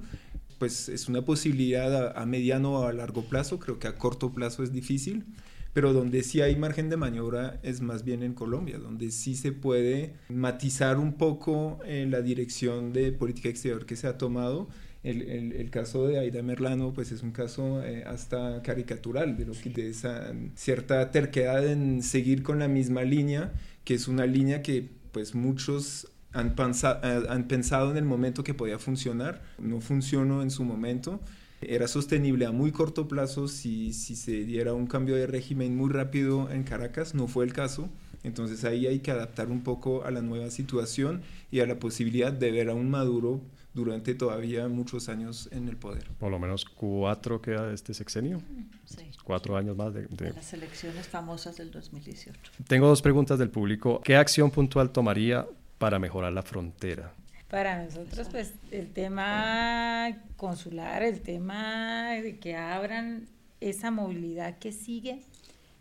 pues 0.58 0.90
es 0.90 1.08
una 1.08 1.24
posibilidad 1.24 2.14
a 2.14 2.26
mediano 2.26 2.74
o 2.74 2.86
a 2.86 2.92
largo 2.92 3.22
plazo, 3.24 3.58
creo 3.58 3.78
que 3.78 3.88
a 3.88 3.96
corto 3.96 4.34
plazo 4.34 4.62
es 4.62 4.70
difícil 4.70 5.24
pero 5.72 5.92
donde 5.92 6.22
sí 6.22 6.40
hay 6.40 6.56
margen 6.56 6.88
de 6.90 6.96
maniobra 6.96 7.60
es 7.62 7.80
más 7.80 8.04
bien 8.04 8.22
en 8.22 8.34
Colombia, 8.34 8.78
donde 8.78 9.10
sí 9.10 9.36
se 9.36 9.52
puede 9.52 10.14
matizar 10.28 10.98
un 10.98 11.14
poco 11.14 11.78
eh, 11.84 12.06
la 12.08 12.22
dirección 12.22 12.92
de 12.92 13.12
política 13.12 13.48
exterior 13.48 13.86
que 13.86 13.96
se 13.96 14.06
ha 14.06 14.18
tomado. 14.18 14.68
El, 15.02 15.22
el, 15.22 15.70
caso 15.70 16.06
de 16.06 16.18
Aida 16.18 16.42
Merlano 16.42 16.92
pues 16.92 17.10
es 17.10 17.22
un 17.22 17.30
caso 17.30 17.82
eh, 17.82 18.04
hasta 18.06 18.60
caricatural 18.60 19.34
de, 19.34 19.46
lo 19.46 19.52
que, 19.52 19.70
de 19.70 19.88
esa 19.88 20.34
cierta 20.56 21.10
terquedad 21.10 21.66
en 21.66 22.02
seguir 22.02 22.42
con 22.42 22.58
la 22.58 22.68
misma 22.68 23.02
línea, 23.02 23.54
que 23.84 23.94
es 23.94 24.08
una 24.08 24.26
línea 24.26 24.60
que 24.60 24.90
pues 25.12 25.34
muchos 25.34 26.06
han, 26.32 26.54
eh, 26.58 27.22
han 27.30 27.48
pensado 27.48 27.90
en 27.92 27.96
el 27.96 28.04
momento 28.04 28.44
que 28.44 28.52
podía 28.52 28.78
funcionar, 28.78 29.40
no 29.58 29.80
funcionó 29.80 30.42
en 30.42 30.50
su 30.50 30.64
momento 30.64 31.20
era 31.60 31.88
sostenible 31.88 32.46
a 32.46 32.52
muy 32.52 32.72
corto 32.72 33.08
plazo 33.08 33.48
si, 33.48 33.92
si 33.92 34.16
se 34.16 34.44
diera 34.44 34.72
un 34.72 34.86
cambio 34.86 35.16
de 35.16 35.26
régimen 35.26 35.76
muy 35.76 35.90
rápido 35.90 36.50
en 36.50 36.64
Caracas, 36.64 37.14
no 37.14 37.28
fue 37.28 37.44
el 37.44 37.52
caso. 37.52 37.88
Entonces 38.22 38.64
ahí 38.64 38.86
hay 38.86 39.00
que 39.00 39.10
adaptar 39.10 39.48
un 39.48 39.62
poco 39.62 40.04
a 40.04 40.10
la 40.10 40.20
nueva 40.20 40.50
situación 40.50 41.22
y 41.50 41.60
a 41.60 41.66
la 41.66 41.78
posibilidad 41.78 42.32
de 42.32 42.50
ver 42.50 42.68
a 42.68 42.74
un 42.74 42.90
Maduro 42.90 43.40
durante 43.72 44.14
todavía 44.14 44.68
muchos 44.68 45.08
años 45.08 45.48
en 45.52 45.68
el 45.68 45.76
poder. 45.76 46.08
Por 46.18 46.30
lo 46.30 46.38
menos 46.38 46.64
cuatro 46.64 47.40
queda 47.40 47.68
de 47.68 47.74
este 47.74 47.94
sexenio. 47.94 48.42
Sí. 48.84 49.04
Cuatro 49.24 49.56
años 49.56 49.76
más 49.76 49.94
de, 49.94 50.06
de... 50.06 50.32
las 50.32 50.52
elecciones 50.52 51.08
famosas 51.08 51.56
del 51.56 51.70
2018. 51.70 52.38
Tengo 52.66 52.88
dos 52.88 53.00
preguntas 53.00 53.38
del 53.38 53.50
público. 53.50 54.00
¿Qué 54.04 54.16
acción 54.16 54.50
puntual 54.50 54.90
tomaría 54.90 55.46
para 55.78 55.98
mejorar 55.98 56.32
la 56.32 56.42
frontera? 56.42 57.14
Para 57.50 57.82
nosotros, 57.82 58.28
pues 58.30 58.54
el 58.70 58.92
tema 58.92 60.16
consular, 60.36 61.02
el 61.02 61.20
tema 61.20 62.10
de 62.10 62.38
que 62.38 62.56
abran 62.56 63.26
esa 63.60 63.90
movilidad 63.90 64.58
que 64.58 64.70
sigue 64.70 65.20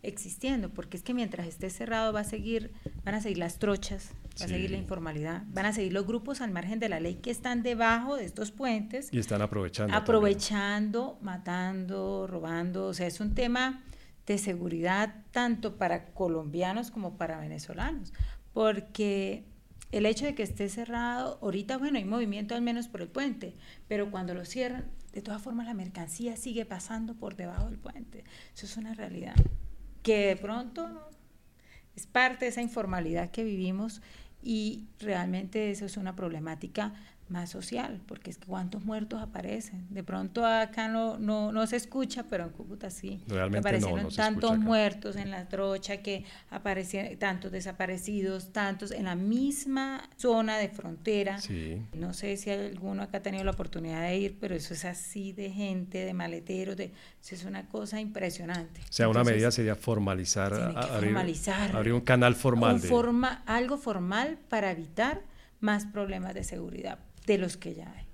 existiendo, 0.02 0.70
porque 0.70 0.96
es 0.96 1.02
que 1.04 1.14
mientras 1.14 1.46
esté 1.46 1.70
cerrado 1.70 2.12
va 2.12 2.20
a 2.20 2.24
seguir, 2.24 2.72
van 3.04 3.14
a 3.14 3.20
seguir 3.20 3.38
las 3.38 3.58
trochas, 3.58 4.10
va 4.40 4.46
a 4.46 4.48
seguir 4.48 4.70
la 4.72 4.78
informalidad, 4.78 5.44
van 5.48 5.66
a 5.66 5.72
seguir 5.72 5.92
los 5.92 6.06
grupos 6.06 6.40
al 6.40 6.50
margen 6.50 6.80
de 6.80 6.88
la 6.88 6.98
ley 6.98 7.16
que 7.16 7.30
están 7.30 7.62
debajo 7.62 8.16
de 8.16 8.24
estos 8.24 8.50
puentes. 8.50 9.08
Y 9.12 9.18
están 9.18 9.40
aprovechando. 9.40 9.94
Aprovechando, 9.94 11.18
matando, 11.22 12.26
robando, 12.26 12.86
o 12.86 12.94
sea, 12.94 13.06
es 13.06 13.20
un 13.20 13.34
tema 13.34 13.84
de 14.26 14.38
seguridad 14.38 15.14
tanto 15.30 15.76
para 15.76 16.06
colombianos 16.06 16.90
como 16.90 17.16
para 17.16 17.38
venezolanos, 17.38 18.12
porque 18.52 19.44
el 19.92 20.06
hecho 20.06 20.24
de 20.24 20.34
que 20.34 20.42
esté 20.42 20.68
cerrado, 20.68 21.38
ahorita, 21.42 21.78
bueno, 21.78 21.98
hay 21.98 22.04
movimiento 22.04 22.54
al 22.54 22.62
menos 22.62 22.88
por 22.88 23.02
el 23.02 23.08
puente, 23.08 23.54
pero 23.88 24.10
cuando 24.10 24.34
lo 24.34 24.44
cierran, 24.44 24.90
de 25.12 25.22
todas 25.22 25.42
formas 25.42 25.66
la 25.66 25.74
mercancía 25.74 26.36
sigue 26.36 26.64
pasando 26.64 27.14
por 27.14 27.36
debajo 27.36 27.66
del 27.66 27.78
puente. 27.78 28.24
Eso 28.54 28.66
es 28.66 28.76
una 28.76 28.94
realidad 28.94 29.34
que 30.02 30.26
de 30.26 30.36
pronto 30.36 31.08
es 31.96 32.06
parte 32.06 32.44
de 32.44 32.50
esa 32.50 32.62
informalidad 32.62 33.30
que 33.30 33.44
vivimos 33.44 34.00
y 34.42 34.86
realmente 34.98 35.70
eso 35.70 35.84
es 35.84 35.96
una 35.96 36.16
problemática 36.16 36.94
más 37.30 37.50
social, 37.50 38.00
porque 38.06 38.30
es 38.30 38.38
que 38.38 38.46
cuántos 38.46 38.84
muertos 38.84 39.22
aparecen. 39.22 39.86
De 39.90 40.02
pronto 40.02 40.44
acá 40.44 40.88
no, 40.88 41.18
no, 41.18 41.52
no 41.52 41.66
se 41.66 41.76
escucha, 41.76 42.24
pero 42.24 42.44
en 42.44 42.50
Cúcuta 42.50 42.90
sí. 42.90 43.22
Realmente 43.28 43.68
aparecieron 43.68 44.12
tantos 44.12 44.58
muertos 44.58 45.16
en 45.16 45.30
la 45.30 45.48
trocha 45.48 45.98
que 45.98 46.24
aparecieron 46.50 47.16
tantos 47.18 47.52
desaparecidos, 47.52 48.52
tantos 48.52 48.90
en 48.90 49.04
la 49.04 49.14
misma 49.14 50.08
zona 50.16 50.58
de 50.58 50.68
frontera. 50.68 51.38
No 51.94 52.12
sé 52.12 52.36
si 52.36 52.50
alguno 52.50 53.04
acá 53.04 53.18
ha 53.18 53.22
tenido 53.22 53.44
la 53.44 53.52
oportunidad 53.52 54.02
de 54.02 54.18
ir, 54.18 54.36
pero 54.40 54.54
eso 54.54 54.74
es 54.74 54.84
así 54.84 55.32
de 55.32 55.50
gente, 55.50 56.04
de 56.04 56.12
maleteros, 56.12 56.76
de, 56.76 56.92
eso 57.22 57.34
es 57.34 57.44
una 57.44 57.68
cosa 57.68 58.00
impresionante. 58.00 58.80
O 58.80 58.92
sea, 58.92 59.08
una 59.08 59.24
medida 59.24 59.50
sería 59.50 59.76
formalizar, 59.76 60.52
abrir, 60.52 61.10
formalizar 61.10 61.76
abrir, 61.76 61.92
un 61.92 62.00
canal 62.00 62.34
formal. 62.34 62.80
forma, 62.80 63.42
algo 63.46 63.78
formal 63.78 64.38
para 64.48 64.72
evitar 64.72 65.22
más 65.60 65.84
problemas 65.84 66.34
de 66.34 66.42
seguridad 66.42 66.98
de 67.26 67.38
los 67.38 67.56
que 67.56 67.74
ya 67.74 67.92
hay. 67.92 68.06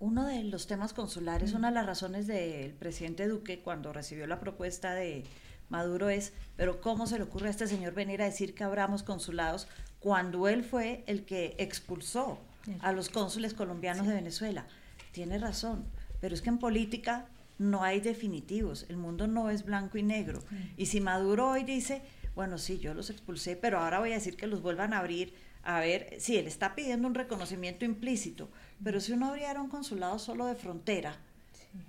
Uno 0.00 0.26
de 0.26 0.42
los 0.44 0.66
temas 0.66 0.92
consulares, 0.92 1.52
una 1.52 1.68
de 1.68 1.74
las 1.74 1.86
razones 1.86 2.26
del 2.26 2.72
presidente 2.72 3.28
Duque 3.28 3.60
cuando 3.60 3.92
recibió 3.92 4.26
la 4.26 4.40
propuesta 4.40 4.94
de 4.94 5.24
Maduro 5.68 6.10
es, 6.10 6.32
pero 6.56 6.80
¿cómo 6.80 7.06
se 7.06 7.16
le 7.16 7.24
ocurre 7.24 7.48
a 7.48 7.50
este 7.50 7.66
señor 7.66 7.94
venir 7.94 8.20
a 8.20 8.26
decir 8.26 8.54
que 8.54 8.64
abramos 8.64 9.02
consulados 9.02 9.68
cuando 10.00 10.48
él 10.48 10.64
fue 10.64 11.04
el 11.06 11.24
que 11.24 11.54
expulsó 11.58 12.38
a 12.80 12.92
los 12.92 13.08
cónsules 13.08 13.54
colombianos 13.54 14.06
de 14.06 14.14
Venezuela? 14.14 14.66
Tiene 15.12 15.38
razón, 15.38 15.84
pero 16.20 16.34
es 16.34 16.42
que 16.42 16.50
en 16.50 16.58
política 16.58 17.26
no 17.58 17.84
hay 17.84 18.00
definitivos, 18.00 18.86
el 18.88 18.96
mundo 18.96 19.26
no 19.26 19.50
es 19.50 19.64
blanco 19.64 19.98
y 19.98 20.02
negro. 20.02 20.42
Y 20.76 20.86
si 20.86 21.00
Maduro 21.00 21.50
hoy 21.50 21.64
dice, 21.64 22.02
bueno, 22.34 22.58
sí, 22.58 22.78
yo 22.78 22.92
los 22.92 23.08
expulsé, 23.08 23.56
pero 23.56 23.78
ahora 23.78 24.00
voy 24.00 24.10
a 24.12 24.16
decir 24.16 24.36
que 24.36 24.46
los 24.46 24.62
vuelvan 24.62 24.92
a 24.92 24.98
abrir, 24.98 25.32
a 25.64 25.80
ver, 25.80 26.16
sí, 26.18 26.36
él 26.36 26.46
está 26.46 26.74
pidiendo 26.74 27.06
un 27.06 27.14
reconocimiento 27.14 27.84
implícito, 27.84 28.50
pero 28.82 29.00
si 29.00 29.12
uno 29.12 29.28
abriera 29.28 29.60
un 29.60 29.68
consulado 29.68 30.18
solo 30.18 30.46
de 30.46 30.56
frontera, 30.56 31.16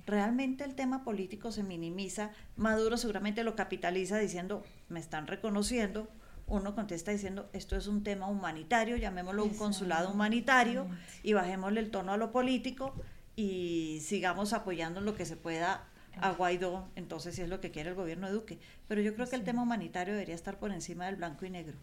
realmente 0.05 0.63
el 0.63 0.75
tema 0.75 1.03
político 1.03 1.51
se 1.51 1.63
minimiza. 1.63 2.31
Maduro 2.55 2.97
seguramente 2.97 3.43
lo 3.43 3.55
capitaliza 3.55 4.17
diciendo, 4.17 4.63
me 4.89 4.99
están 4.99 5.27
reconociendo. 5.27 6.07
Uno 6.45 6.75
contesta 6.75 7.11
diciendo, 7.11 7.49
esto 7.53 7.75
es 7.75 7.87
un 7.87 8.03
tema 8.03 8.27
humanitario, 8.27 8.97
llamémoslo 8.97 9.43
un 9.43 9.55
consulado 9.55 10.11
humanitario 10.11 10.87
y 11.23 11.33
bajémosle 11.33 11.79
el 11.79 11.89
tono 11.89 12.11
a 12.11 12.17
lo 12.17 12.31
político 12.31 12.93
y 13.35 13.99
sigamos 14.01 14.53
apoyando 14.53 15.01
lo 15.01 15.15
que 15.15 15.25
se 15.25 15.37
pueda 15.37 15.87
a 16.19 16.31
Guaidó, 16.31 16.89
entonces 16.95 17.33
si 17.35 17.41
es 17.41 17.49
lo 17.49 17.59
que 17.59 17.71
quiere 17.71 17.89
el 17.89 17.95
gobierno 17.95 18.27
de 18.27 18.33
Duque. 18.33 18.59
Pero 18.87 19.01
yo 19.01 19.15
creo 19.15 19.27
que 19.27 19.35
el 19.35 19.43
tema 19.43 19.63
humanitario 19.63 20.13
debería 20.13 20.35
estar 20.35 20.59
por 20.59 20.71
encima 20.71 21.05
del 21.07 21.15
blanco 21.15 21.45
y 21.45 21.49
negro. 21.49 21.77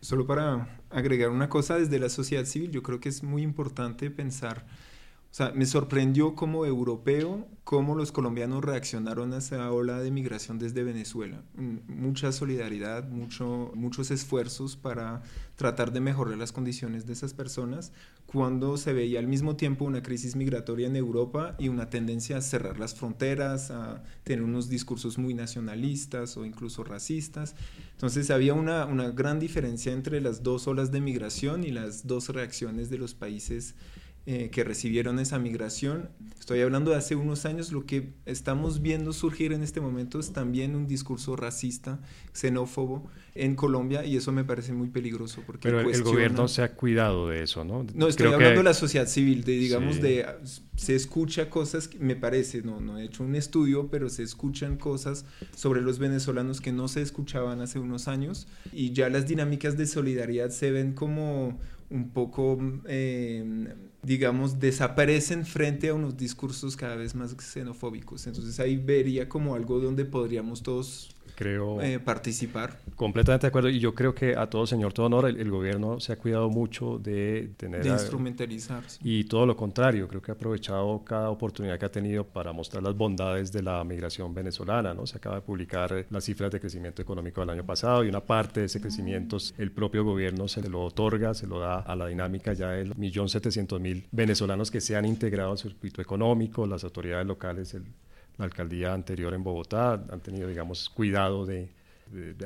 Solo 0.00 0.26
para 0.26 0.80
agregar 0.90 1.30
una 1.30 1.48
cosa 1.48 1.78
desde 1.78 1.98
la 1.98 2.08
sociedad 2.08 2.44
civil, 2.44 2.70
yo 2.70 2.82
creo 2.82 3.00
que 3.00 3.08
es 3.08 3.22
muy 3.22 3.42
importante 3.42 4.10
pensar, 4.10 4.66
sea, 5.36 5.52
me 5.52 5.66
sorprendió 5.66 6.34
como 6.34 6.64
europeo 6.64 7.46
cómo 7.62 7.94
los 7.94 8.10
colombianos 8.10 8.64
reaccionaron 8.64 9.34
a 9.34 9.38
esa 9.38 9.70
ola 9.70 10.00
de 10.00 10.10
migración 10.10 10.58
desde 10.58 10.82
Venezuela. 10.82 11.42
Mm, 11.56 11.76
mucha 11.88 12.32
solidaridad, 12.32 13.06
mucho, 13.08 13.70
muchos 13.74 14.10
esfuerzos 14.10 14.76
para 14.76 15.22
tratar 15.56 15.92
de 15.92 16.00
mejorar 16.00 16.38
las 16.38 16.52
condiciones 16.52 17.06
de 17.06 17.12
esas 17.12 17.34
personas 17.34 17.92
cuando 18.24 18.78
se 18.78 18.94
veía 18.94 19.18
al 19.18 19.26
mismo 19.26 19.56
tiempo 19.56 19.84
una 19.84 20.02
crisis 20.02 20.36
migratoria 20.36 20.86
en 20.86 20.96
Europa 20.96 21.54
y 21.58 21.68
una 21.68 21.90
tendencia 21.90 22.38
a 22.38 22.40
cerrar 22.40 22.78
las 22.78 22.94
fronteras, 22.94 23.70
a 23.70 24.02
tener 24.24 24.42
unos 24.42 24.70
discursos 24.70 25.18
muy 25.18 25.34
nacionalistas 25.34 26.38
o 26.38 26.46
incluso 26.46 26.82
racistas. 26.82 27.54
Entonces 27.92 28.30
había 28.30 28.54
una, 28.54 28.86
una 28.86 29.10
gran 29.10 29.38
diferencia 29.38 29.92
entre 29.92 30.22
las 30.22 30.42
dos 30.42 30.66
olas 30.66 30.92
de 30.92 31.02
migración 31.02 31.62
y 31.62 31.72
las 31.72 32.06
dos 32.06 32.30
reacciones 32.30 32.88
de 32.88 32.96
los 32.96 33.12
países 33.12 33.74
eh, 34.28 34.50
que 34.50 34.64
recibieron 34.64 35.20
esa 35.20 35.38
migración. 35.38 36.08
Estoy 36.40 36.60
hablando 36.60 36.90
de 36.90 36.96
hace 36.96 37.14
unos 37.14 37.46
años, 37.46 37.70
lo 37.70 37.86
que 37.86 38.14
estamos 38.24 38.82
viendo 38.82 39.12
surgir 39.12 39.52
en 39.52 39.62
este 39.62 39.80
momento 39.80 40.18
es 40.18 40.32
también 40.32 40.74
un 40.74 40.88
discurso 40.88 41.36
racista, 41.36 42.00
xenófobo 42.32 43.08
en 43.36 43.54
Colombia 43.54 44.04
y 44.04 44.16
eso 44.16 44.32
me 44.32 44.42
parece 44.42 44.72
muy 44.72 44.88
peligroso. 44.88 45.42
Porque 45.46 45.68
Pero 45.68 45.80
el 45.80 46.02
gobierno 46.02 46.48
se 46.48 46.62
ha 46.62 46.74
cuidado 46.74 47.28
de 47.28 47.44
eso, 47.44 47.62
¿no? 47.62 47.86
No, 47.94 48.08
estoy 48.08 48.32
hablando 48.32 48.58
de 48.58 48.64
la 48.64 48.74
sociedad 48.74 49.06
civil, 49.06 49.44
de 49.44 49.52
digamos, 49.52 50.00
de 50.00 50.26
se 50.74 50.96
escucha 50.96 51.48
cosas, 51.48 51.88
me 52.00 52.16
parece, 52.16 52.62
no, 52.62 52.80
no 52.80 52.98
he 52.98 53.04
hecho 53.04 53.22
un 53.22 53.36
estudio, 53.36 53.88
pero 53.92 54.08
se 54.08 54.24
escuchan 54.24 54.76
cosas 54.76 55.24
sobre 55.54 55.82
los 55.82 56.00
venezolanos 56.00 56.60
que 56.60 56.72
no 56.72 56.88
se 56.88 57.00
escuchaban 57.00 57.60
hace 57.60 57.78
unos 57.78 58.08
años 58.08 58.48
y 58.72 58.92
ya 58.92 59.08
las 59.08 59.28
dinámicas 59.28 59.76
de 59.76 59.86
solidaridad 59.86 60.50
se 60.50 60.72
ven 60.72 60.94
como 60.94 61.58
un 61.90 62.10
poco... 62.10 62.58
Eh, 62.86 63.74
digamos, 64.06 64.60
desaparecen 64.60 65.44
frente 65.44 65.88
a 65.88 65.94
unos 65.94 66.16
discursos 66.16 66.76
cada 66.76 66.94
vez 66.94 67.16
más 67.16 67.34
xenofóbicos. 67.40 68.28
Entonces 68.28 68.60
ahí 68.60 68.76
vería 68.76 69.28
como 69.28 69.56
algo 69.56 69.80
donde 69.80 70.04
podríamos 70.04 70.62
todos 70.62 71.15
creo 71.36 71.80
eh, 71.80 72.00
participar. 72.00 72.78
Completamente 72.96 73.46
de 73.46 73.48
acuerdo. 73.48 73.68
Y 73.68 73.78
yo 73.78 73.94
creo 73.94 74.14
que 74.14 74.34
a 74.34 74.48
todo 74.48 74.66
señor, 74.66 74.92
todo 74.92 75.06
honor, 75.06 75.26
el, 75.28 75.50
gobierno 75.50 76.00
se 76.00 76.12
ha 76.12 76.16
cuidado 76.16 76.50
mucho 76.50 76.98
de 76.98 77.52
tener... 77.56 77.84
De 77.84 77.90
instrumentalizar. 77.90 78.82
Y 79.02 79.24
todo 79.24 79.46
lo 79.46 79.56
contrario, 79.56 80.08
creo 80.08 80.20
que 80.20 80.32
ha 80.32 80.34
aprovechado 80.34 81.04
cada 81.04 81.30
oportunidad 81.30 81.78
que 81.78 81.86
ha 81.86 81.92
tenido 81.92 82.24
para 82.24 82.52
mostrar 82.52 82.82
las 82.82 82.96
bondades 82.96 83.52
de 83.52 83.62
la 83.62 83.84
migración 83.84 84.34
venezolana. 84.34 84.94
¿no? 84.94 85.06
Se 85.06 85.18
acaba 85.18 85.36
de 85.36 85.42
publicar 85.42 86.06
las 86.10 86.24
cifras 86.24 86.50
de 86.50 86.58
crecimiento 86.58 87.02
económico 87.02 87.40
del 87.40 87.50
año 87.50 87.64
pasado 87.64 88.02
y 88.04 88.08
una 88.08 88.20
parte 88.20 88.60
de 88.60 88.66
ese 88.66 88.80
crecimiento 88.80 88.96
el 89.58 89.70
propio 89.70 90.04
gobierno 90.04 90.48
se 90.48 90.68
lo 90.68 90.84
otorga, 90.84 91.34
se 91.34 91.46
lo 91.46 91.58
da 91.60 91.80
a 91.80 91.94
la 91.94 92.06
dinámica 92.06 92.52
ya 92.52 92.70
del 92.70 92.94
millón 92.96 93.28
setecientos 93.28 93.80
mil 93.80 94.06
venezolanos 94.10 94.70
que 94.70 94.80
se 94.80 94.96
han 94.96 95.04
integrado 95.04 95.52
al 95.52 95.58
circuito 95.58 96.00
económico, 96.00 96.66
las 96.66 96.84
autoridades 96.84 97.26
locales, 97.26 97.74
el 97.74 97.84
la 98.38 98.44
alcaldía 98.44 98.92
anterior 98.92 99.32
en 99.34 99.42
Bogotá 99.42 99.92
han 99.92 100.20
tenido, 100.20 100.48
digamos, 100.48 100.88
cuidado 100.90 101.46
de, 101.46 101.70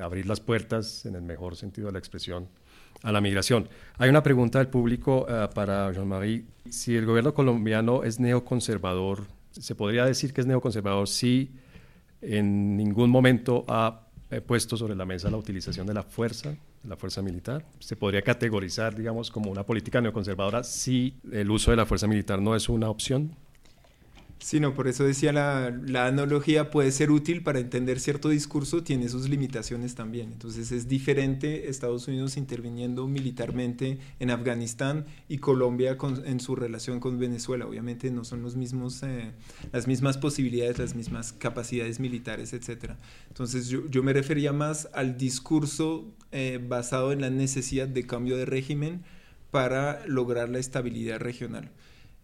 abrir 0.00 0.26
las 0.26 0.40
puertas, 0.40 1.05
en 1.05 1.14
el 1.14 1.22
mejor 1.22 1.55
sentido 1.55 1.88
de 1.88 1.92
la 1.92 1.98
expresión, 1.98 2.48
a 3.03 3.12
la 3.12 3.20
migración. 3.20 3.68
Hay 3.98 4.09
una 4.09 4.22
pregunta 4.22 4.59
del 4.59 4.68
público 4.68 5.26
eh, 5.29 5.48
para 5.55 5.92
Jean-Marie. 5.92 6.44
Si 6.70 6.96
el 6.96 7.07
gobierno 7.07 7.35
colombiano 7.35 8.03
es 8.05 8.20
neoconservador, 8.20 9.26
¿se 9.50 9.74
podría 9.74 10.05
decir 10.07 10.33
que 10.33 10.40
es 10.40 10.46
neoconservador 10.46 11.09
si 11.09 11.50
en 12.22 12.76
ningún 12.76 13.11
momento 13.11 13.64
ha 13.68 14.07
eh, 14.31 14.40
puesto 14.40 14.76
sobre 14.76 14.94
la 14.94 15.05
mesa 15.05 15.31
la 15.31 15.37
utilización 15.37 15.87
de 15.87 15.94
la 15.94 16.03
fuerza, 16.03 16.55
la 16.85 16.96
fuerza 16.96 17.20
militar? 17.20 17.64
¿Se 17.79 17.96
podría 17.96 18.22
categorizar, 18.22 18.94
digamos, 18.94 19.31
como 19.31 19.50
una 19.50 19.64
política 19.64 20.00
neoconservadora 20.00 20.62
si 20.62 21.18
el 21.33 21.50
uso 21.50 21.70
de 21.70 21.76
la 21.76 21.87
fuerza 21.87 22.07
militar 22.07 22.40
no 22.40 22.55
es 22.55 22.68
una 22.68 22.88
opción? 22.88 23.37
No, 24.61 24.74
por 24.74 24.88
eso 24.88 25.05
decía 25.05 25.33
la, 25.33 25.70
la, 25.87 26.07
analogía 26.07 26.70
puede 26.70 26.90
ser 26.92 27.11
útil 27.11 27.42
para 27.42 27.61
entender 27.61 28.00
cierto 28.00 28.31
discurso, 28.31 28.83
tiene 28.83 29.09
sus 29.09 29.29
limitaciones 29.29 29.94
también. 29.94 30.33
Entonces 30.33 30.72
es 30.72 30.88
diferente 30.88 31.68
Estados 31.68 32.09
Unidos 32.09 32.37
interviniendo 32.37 33.07
militarmente 33.07 33.98
en 34.18 34.31
Afganistán 34.31 35.05
y 35.29 35.38
Colombia 35.38 35.96
en 36.24 36.40
su 36.40 36.57
relación 36.57 37.00
con 37.00 37.18
Venezuela. 37.18 37.66
Obviamente 37.66 38.11
no 38.11 38.24
son 38.24 38.42
los 38.42 38.57
mismos, 38.57 39.03
eh, 39.03 39.33
las 39.72 39.87
mismas 39.87 40.16
posibilidades, 40.18 40.79
las 40.79 40.94
mismas 40.94 41.33
capacidades 41.33 42.00
militares, 42.00 42.53
etc. 42.53 42.92
Entonces 43.29 43.68
yo, 43.68 43.87
yo 43.88 44.03
me 44.03 44.12
refería 44.14 44.53
más 44.53 44.88
al 44.94 45.16
discurso 45.16 46.12
eh, 46.33 46.59
basado 46.66 47.12
en 47.12 47.20
la 47.20 47.31
necesidad 47.31 47.88
de 47.88 48.07
cambio 48.07 48.37
de 48.37 48.46
régimen 48.46 49.03
para 49.50 50.05
lograr 50.07 50.48
la 50.48 50.59
estabilidad 50.59 51.20
regional 51.20 51.70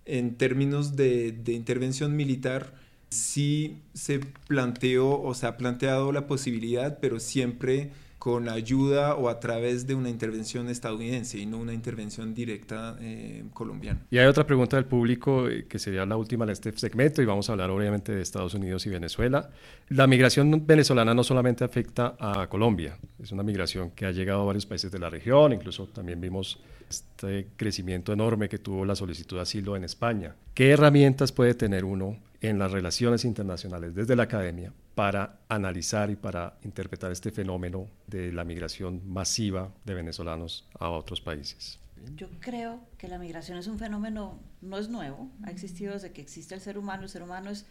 en 0.06 0.36
términos 0.36 0.96
de, 0.96 1.34
intervención 1.48 2.16
militar, 2.16 2.72
sí 3.10 3.78
se 3.92 4.20
planteó 4.46 5.20
o 5.20 5.34
se 5.34 5.46
ha 5.46 5.56
planteado 5.56 6.12
la 6.12 6.26
posibilidad, 6.26 6.98
pero 7.00 7.20
siempre 7.20 7.90
con 8.18 8.48
ayuda 8.48 9.14
o 9.14 9.28
a 9.28 9.38
través 9.38 9.86
de 9.86 9.94
una 9.94 10.10
intervención 10.10 10.68
estadounidense 10.68 11.38
y 11.38 11.46
no 11.46 11.58
una 11.58 11.72
intervención 11.72 12.34
directa 12.34 12.96
eh, 13.00 13.44
colombiana. 13.52 14.00
Y 14.10 14.18
hay 14.18 14.26
otra 14.26 14.44
pregunta 14.44 14.76
del 14.76 14.86
público 14.86 15.48
eh, 15.48 15.66
que 15.68 15.78
sería 15.78 16.04
la 16.06 16.16
última 16.16 16.44
de 16.44 16.52
este 16.52 16.76
segmento 16.76 17.22
y 17.22 17.24
vamos 17.24 17.48
a 17.48 17.52
hablar 17.52 17.70
obviamente 17.70 18.12
de 18.12 18.22
Estados 18.22 18.54
Unidos 18.54 18.84
y 18.86 18.90
Venezuela. 18.90 19.50
La 19.90 20.08
migración 20.08 20.66
venezolana 20.66 21.14
no 21.14 21.22
solamente 21.22 21.62
afecta 21.62 22.16
a 22.18 22.48
Colombia, 22.48 22.98
es 23.22 23.30
una 23.30 23.44
migración 23.44 23.92
que 23.92 24.06
ha 24.06 24.10
llegado 24.10 24.42
a 24.42 24.44
varios 24.46 24.66
países 24.66 24.90
de 24.90 24.98
la 24.98 25.08
región, 25.08 25.52
incluso 25.52 25.86
también 25.86 26.20
vimos 26.20 26.58
este 26.88 27.48
crecimiento 27.56 28.12
enorme 28.12 28.48
que 28.48 28.58
tuvo 28.58 28.84
la 28.84 28.96
solicitud 28.96 29.36
de 29.36 29.42
asilo 29.42 29.76
en 29.76 29.84
España. 29.84 30.34
¿Qué 30.54 30.70
herramientas 30.70 31.32
puede 31.32 31.54
tener 31.54 31.84
uno 31.84 32.16
en 32.40 32.58
las 32.58 32.70
relaciones 32.70 33.24
internacionales 33.24 33.94
desde 33.94 34.16
la 34.16 34.24
academia 34.24 34.72
para 34.94 35.40
analizar 35.48 36.10
y 36.10 36.16
para 36.16 36.58
interpretar 36.62 37.12
este 37.12 37.30
fenómeno 37.30 37.86
de 38.06 38.32
la 38.32 38.44
migración 38.44 39.02
masiva 39.06 39.70
de 39.84 39.94
venezolanos 39.94 40.66
a 40.78 40.88
otros 40.90 41.20
países? 41.20 41.78
Yo 42.14 42.28
creo 42.40 42.80
que 42.98 43.08
la 43.08 43.18
migración 43.18 43.58
es 43.58 43.66
un 43.66 43.78
fenómeno, 43.78 44.38
no 44.60 44.78
es 44.78 44.88
nuevo, 44.88 45.28
ha 45.44 45.50
existido 45.50 45.94
desde 45.94 46.12
que 46.12 46.20
existe 46.20 46.54
el 46.54 46.60
ser 46.60 46.78
humano. 46.78 47.04
El 47.04 47.08
ser 47.08 47.22
humano 47.22 47.50
es 47.50 47.66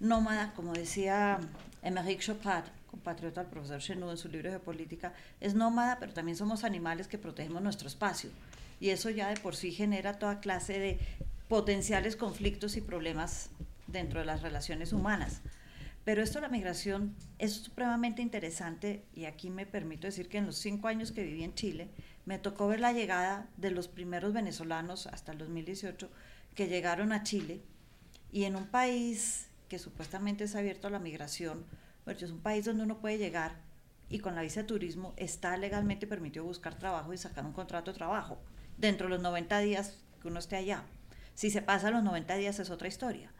nómada, 0.00 0.52
como 0.54 0.72
decía 0.72 1.38
Émeric 1.82 2.20
Chopin, 2.20 2.62
compatriota 2.96 3.42
del 3.42 3.50
profesor 3.50 3.80
Chenou 3.80 4.10
en 4.10 4.16
su 4.16 4.28
libro 4.28 4.50
de 4.50 4.58
política, 4.58 5.12
es 5.40 5.54
nómada, 5.54 5.98
pero 5.98 6.12
también 6.12 6.36
somos 6.36 6.64
animales 6.64 7.08
que 7.08 7.18
protegemos 7.18 7.62
nuestro 7.62 7.88
espacio. 7.88 8.30
Y 8.80 8.88
eso 8.90 9.10
ya 9.10 9.28
de 9.28 9.40
por 9.40 9.54
sí 9.54 9.70
genera 9.70 10.18
toda 10.18 10.40
clase 10.40 10.78
de 10.78 10.98
potenciales 11.48 12.16
conflictos 12.16 12.76
y 12.76 12.80
problemas 12.80 13.50
dentro 13.86 14.20
de 14.20 14.26
las 14.26 14.42
relaciones 14.42 14.92
humanas. 14.92 15.40
Pero 16.04 16.22
esto 16.22 16.40
la 16.40 16.48
migración 16.48 17.14
es 17.38 17.52
supremamente 17.52 18.22
interesante 18.22 19.04
y 19.14 19.24
aquí 19.24 19.50
me 19.50 19.66
permito 19.66 20.06
decir 20.06 20.28
que 20.28 20.38
en 20.38 20.46
los 20.46 20.56
cinco 20.56 20.88
años 20.88 21.12
que 21.12 21.24
viví 21.24 21.42
en 21.42 21.54
Chile 21.54 21.88
me 22.24 22.38
tocó 22.38 22.68
ver 22.68 22.80
la 22.80 22.92
llegada 22.92 23.48
de 23.56 23.72
los 23.72 23.88
primeros 23.88 24.32
venezolanos 24.32 25.06
hasta 25.08 25.32
el 25.32 25.38
2018 25.38 26.08
que 26.54 26.68
llegaron 26.68 27.12
a 27.12 27.24
Chile 27.24 27.60
y 28.32 28.44
en 28.44 28.56
un 28.56 28.66
país 28.66 29.48
que 29.68 29.78
supuestamente 29.78 30.44
es 30.44 30.54
abierto 30.54 30.86
a 30.86 30.90
la 30.90 30.98
migración, 30.98 31.64
pero 32.06 32.24
es 32.24 32.30
un 32.30 32.40
país 32.40 32.64
donde 32.64 32.84
uno 32.84 33.00
puede 33.00 33.18
llegar 33.18 33.56
y 34.08 34.20
con 34.20 34.36
la 34.36 34.42
visa 34.42 34.60
de 34.60 34.68
turismo 34.68 35.12
está 35.16 35.56
legalmente 35.56 36.06
permitido 36.06 36.44
buscar 36.44 36.78
trabajo 36.78 37.12
y 37.12 37.18
sacar 37.18 37.44
un 37.44 37.52
contrato 37.52 37.90
de 37.90 37.98
trabajo 37.98 38.38
dentro 38.78 39.08
de 39.08 39.14
los 39.14 39.22
90 39.22 39.58
días 39.58 39.98
que 40.22 40.28
uno 40.28 40.38
esté 40.38 40.54
allá. 40.54 40.84
Si 41.34 41.50
se 41.50 41.62
pasa 41.62 41.90
los 41.90 42.04
90 42.04 42.36
días 42.36 42.60
es 42.60 42.70
otra 42.70 42.86
historia. 42.86 43.32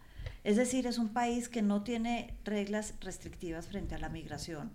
Es 0.42 0.56
decir, 0.56 0.88
es 0.88 0.98
un 0.98 1.10
país 1.10 1.48
que 1.48 1.62
no 1.62 1.84
tiene 1.84 2.34
reglas 2.44 2.94
restrictivas 3.00 3.68
frente 3.68 3.94
a 3.94 3.98
la 3.98 4.08
migración. 4.08 4.72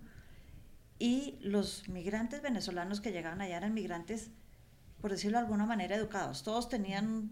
Y 0.98 1.38
los 1.42 1.86
migrantes 1.90 2.40
venezolanos 2.40 3.02
que 3.02 3.12
llegaban 3.12 3.42
allá 3.42 3.58
eran 3.58 3.74
migrantes, 3.74 4.30
por 5.02 5.10
decirlo 5.10 5.36
de 5.36 5.44
alguna 5.44 5.66
manera, 5.66 5.96
educados. 5.96 6.42
Todos 6.42 6.70
tenían 6.70 7.30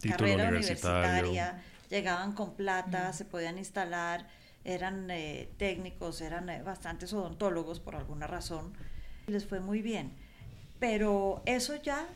carrera 0.00 0.48
universitaria, 0.48 1.62
llegaban 1.90 2.32
con 2.32 2.56
plata, 2.56 3.10
mm. 3.10 3.14
se 3.14 3.24
podían 3.24 3.58
instalar, 3.58 4.26
eran 4.64 5.10
eh, 5.10 5.50
técnicos, 5.56 6.20
eran 6.20 6.48
eh, 6.48 6.62
bastantes 6.62 7.12
odontólogos 7.12 7.80
por 7.80 7.96
alguna 7.96 8.26
razón. 8.26 8.72
Les 9.26 9.46
fue 9.46 9.60
muy 9.60 9.82
bien. 9.82 10.12
Pero 10.78 11.42
eso 11.46 11.76
ya, 11.76 12.06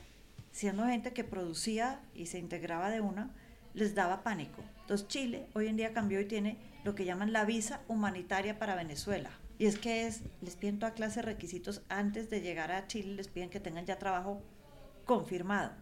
siendo 0.51 0.87
gente 0.87 1.13
que 1.13 1.25
producía 1.25 2.01
y 2.15 2.27
se 2.27 2.39
integraba 2.39 2.91
de 2.91 3.01
una, 3.01 3.31
les 3.75 3.95
daba 3.95 4.23
pánico. 4.23 4.63
Entonces 4.81 5.09
Chile 5.09 5.47
hoy 5.55 5.69
en 5.69 5.77
día 5.77 5.93
cambió 5.93 6.21
y 6.21 6.25
tiene 6.25 6.57
lo 6.85 6.95
que 6.95 7.05
llaman 7.05 7.33
la 7.33 7.45
visa 7.45 7.81
humanitaria 7.89 8.59
para 8.59 8.75
Venezuela. 8.75 9.31
Y 9.59 9.67
es 9.67 9.79
que 9.79 10.07
es, 10.07 10.23
les 10.43 10.57
piden 10.57 10.79
toda 10.79 10.95
clase 10.95 11.21
de 11.21 11.27
requisitos 11.27 11.83
antes 11.89 12.29
de 12.31 12.41
llegar 12.41 12.73
a 12.73 12.87
Chile, 12.87 13.15
les 13.15 13.29
piden 13.29 13.51
que 13.51 13.61
tengan 13.61 13.87
ya 13.87 13.99
trabajo 13.99 14.43
confirmado. 15.05 15.73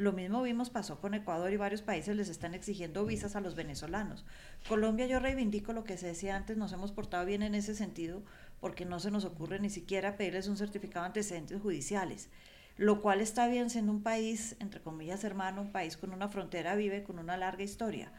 Lo 0.00 0.12
mismo 0.12 0.40
vimos 0.40 0.70
pasó 0.70 0.98
con 0.98 1.12
Ecuador 1.12 1.52
y 1.52 1.58
varios 1.58 1.82
países 1.82 2.16
les 2.16 2.30
están 2.30 2.54
exigiendo 2.54 3.04
visas 3.04 3.36
a 3.36 3.42
los 3.42 3.54
venezolanos. 3.54 4.24
Colombia 4.66 5.04
yo 5.04 5.20
reivindico 5.20 5.74
lo 5.74 5.84
que 5.84 5.98
se 5.98 6.06
decía 6.06 6.36
antes, 6.36 6.56
nos 6.56 6.72
hemos 6.72 6.90
portado 6.90 7.26
bien 7.26 7.42
en 7.42 7.54
ese 7.54 7.74
sentido 7.74 8.22
porque 8.60 8.86
no 8.86 8.98
se 8.98 9.10
nos 9.10 9.26
ocurre 9.26 9.60
ni 9.60 9.68
siquiera 9.68 10.16
pedirles 10.16 10.48
un 10.48 10.56
certificado 10.56 11.02
de 11.02 11.08
antecedentes 11.08 11.60
judiciales. 11.60 12.30
lo 12.78 13.02
cual 13.02 13.20
está 13.20 13.46
bien 13.46 13.68
siendo 13.68 13.92
un 13.92 14.02
país, 14.02 14.56
entre 14.58 14.80
comillas, 14.80 15.22
hermano, 15.22 15.60
un 15.60 15.70
país 15.70 15.98
con 15.98 16.14
una 16.14 16.28
frontera 16.28 16.76
vive 16.76 17.02
con 17.02 17.18
una 17.18 17.36
larga 17.36 17.62
historia. 17.62 18.10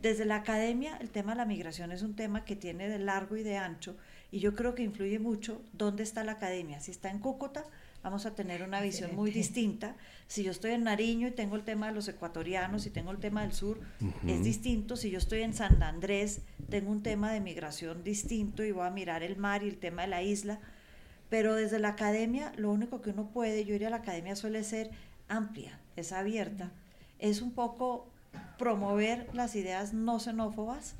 Desde 0.00 0.24
la 0.24 0.36
academia, 0.36 0.96
el 0.98 1.10
tema 1.10 1.32
de 1.32 1.38
la 1.38 1.46
migración 1.46 1.90
es 1.90 2.02
un 2.02 2.14
tema 2.14 2.44
que 2.44 2.54
tiene 2.54 2.88
de 2.88 3.00
largo 3.00 3.36
y 3.36 3.42
de 3.42 3.56
ancho, 3.56 3.96
y 4.30 4.38
yo 4.38 4.54
creo 4.54 4.76
que 4.76 4.84
influye 4.84 5.18
mucho 5.18 5.60
dónde 5.72 6.04
está 6.04 6.22
la 6.22 6.32
academia. 6.32 6.78
Si 6.78 6.92
está 6.92 7.10
en 7.10 7.18
Cúcuta, 7.18 7.64
vamos 8.04 8.26
a 8.26 8.34
tener 8.34 8.62
una 8.62 8.82
visión 8.82 9.16
muy 9.16 9.30
distinta. 9.30 9.96
Si 10.28 10.44
yo 10.44 10.50
estoy 10.52 10.72
en 10.72 10.84
Nariño 10.84 11.28
y 11.28 11.30
tengo 11.30 11.56
el 11.56 11.64
tema 11.64 11.86
de 11.88 11.94
los 11.94 12.06
ecuatorianos 12.06 12.84
y 12.86 12.90
tengo 12.90 13.10
el 13.10 13.18
tema 13.18 13.40
del 13.40 13.52
sur, 13.52 13.80
es 14.28 14.44
distinto. 14.44 14.96
Si 14.96 15.10
yo 15.10 15.16
estoy 15.16 15.40
en 15.40 15.54
San 15.54 15.82
Andrés, 15.82 16.42
tengo 16.68 16.90
un 16.92 17.02
tema 17.02 17.32
de 17.32 17.40
migración 17.40 18.04
distinto 18.04 18.62
y 18.62 18.72
voy 18.72 18.86
a 18.86 18.90
mirar 18.90 19.22
el 19.22 19.38
mar 19.38 19.62
y 19.62 19.68
el 19.68 19.78
tema 19.78 20.02
de 20.02 20.08
la 20.08 20.22
isla. 20.22 20.60
Pero 21.30 21.54
desde 21.54 21.78
la 21.78 21.88
academia, 21.88 22.52
lo 22.56 22.70
único 22.70 23.00
que 23.00 23.10
uno 23.10 23.30
puede, 23.30 23.64
yo 23.64 23.74
iría 23.74 23.88
a 23.88 23.90
la 23.90 23.96
academia 23.96 24.36
suele 24.36 24.62
ser 24.62 24.90
amplia, 25.28 25.80
es 25.96 26.12
abierta, 26.12 26.70
es 27.18 27.40
un 27.40 27.52
poco 27.52 28.06
promover 28.58 29.28
las 29.32 29.56
ideas 29.56 29.94
no 29.94 30.20
xenófobas, 30.20 30.94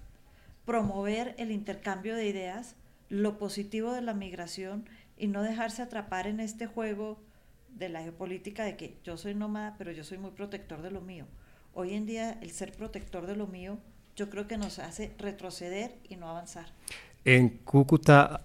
promover 0.64 1.34
el 1.36 1.50
intercambio 1.50 2.16
de 2.16 2.26
ideas, 2.26 2.76
lo 3.10 3.36
positivo 3.36 3.92
de 3.92 4.00
la 4.00 4.14
migración 4.14 4.86
y 5.16 5.26
no 5.28 5.42
dejarse 5.42 5.82
atrapar 5.82 6.26
en 6.26 6.40
este 6.40 6.66
juego 6.66 7.20
de 7.68 7.88
la 7.88 8.02
geopolítica 8.02 8.64
de 8.64 8.76
que 8.76 8.98
yo 9.04 9.16
soy 9.16 9.34
nómada, 9.34 9.74
pero 9.78 9.92
yo 9.92 10.04
soy 10.04 10.18
muy 10.18 10.30
protector 10.30 10.82
de 10.82 10.90
lo 10.90 11.00
mío. 11.00 11.26
Hoy 11.72 11.94
en 11.94 12.06
día 12.06 12.38
el 12.40 12.50
ser 12.50 12.72
protector 12.72 13.26
de 13.26 13.36
lo 13.36 13.46
mío 13.46 13.78
yo 14.16 14.30
creo 14.30 14.46
que 14.46 14.56
nos 14.56 14.78
hace 14.78 15.12
retroceder 15.18 15.96
y 16.08 16.16
no 16.16 16.28
avanzar. 16.28 16.66
En 17.24 17.48
Cúcuta, 17.48 18.42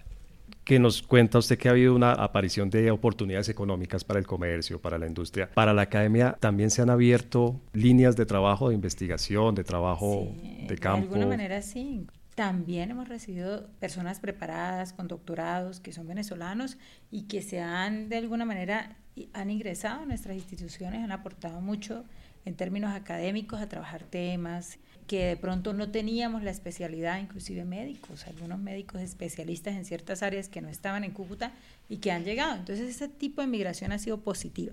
que 0.64 0.78
nos 0.78 1.02
cuenta 1.02 1.38
usted 1.38 1.58
que 1.58 1.68
ha 1.68 1.72
habido 1.72 1.94
una 1.94 2.12
aparición 2.12 2.70
de 2.70 2.90
oportunidades 2.90 3.48
económicas 3.48 4.04
para 4.04 4.18
el 4.18 4.26
comercio, 4.26 4.80
para 4.80 4.98
la 4.98 5.06
industria. 5.06 5.48
Para 5.54 5.72
la 5.72 5.82
academia 5.82 6.36
también 6.40 6.70
se 6.70 6.82
han 6.82 6.90
abierto 6.90 7.60
líneas 7.72 8.16
de 8.16 8.26
trabajo, 8.26 8.68
de 8.68 8.74
investigación, 8.74 9.54
de 9.54 9.64
trabajo 9.64 10.28
de 10.68 10.76
campo. 10.78 11.00
De 11.00 11.14
alguna 11.14 11.26
manera 11.26 11.62
sí. 11.62 12.06
También 12.40 12.90
hemos 12.90 13.06
recibido 13.06 13.68
personas 13.80 14.18
preparadas 14.18 14.94
con 14.94 15.08
doctorados 15.08 15.78
que 15.78 15.92
son 15.92 16.08
venezolanos 16.08 16.78
y 17.10 17.24
que 17.24 17.42
se 17.42 17.60
han 17.60 18.08
de 18.08 18.16
alguna 18.16 18.46
manera 18.46 18.96
han 19.34 19.50
ingresado 19.50 20.04
a 20.04 20.06
nuestras 20.06 20.36
instituciones, 20.36 21.04
han 21.04 21.12
aportado 21.12 21.60
mucho 21.60 22.06
en 22.46 22.54
términos 22.54 22.94
académicos 22.94 23.60
a 23.60 23.68
trabajar 23.68 24.04
temas 24.04 24.78
que 25.06 25.26
de 25.26 25.36
pronto 25.36 25.74
no 25.74 25.90
teníamos 25.90 26.42
la 26.42 26.50
especialidad, 26.50 27.20
inclusive 27.20 27.66
médicos, 27.66 28.26
algunos 28.26 28.58
médicos 28.58 29.02
especialistas 29.02 29.74
en 29.74 29.84
ciertas 29.84 30.22
áreas 30.22 30.48
que 30.48 30.62
no 30.62 30.70
estaban 30.70 31.04
en 31.04 31.10
Cúcuta 31.10 31.52
y 31.90 31.98
que 31.98 32.10
han 32.10 32.24
llegado. 32.24 32.56
Entonces 32.56 32.88
ese 32.88 33.08
tipo 33.08 33.42
de 33.42 33.48
migración 33.48 33.92
ha 33.92 33.98
sido 33.98 34.22
positiva. 34.22 34.72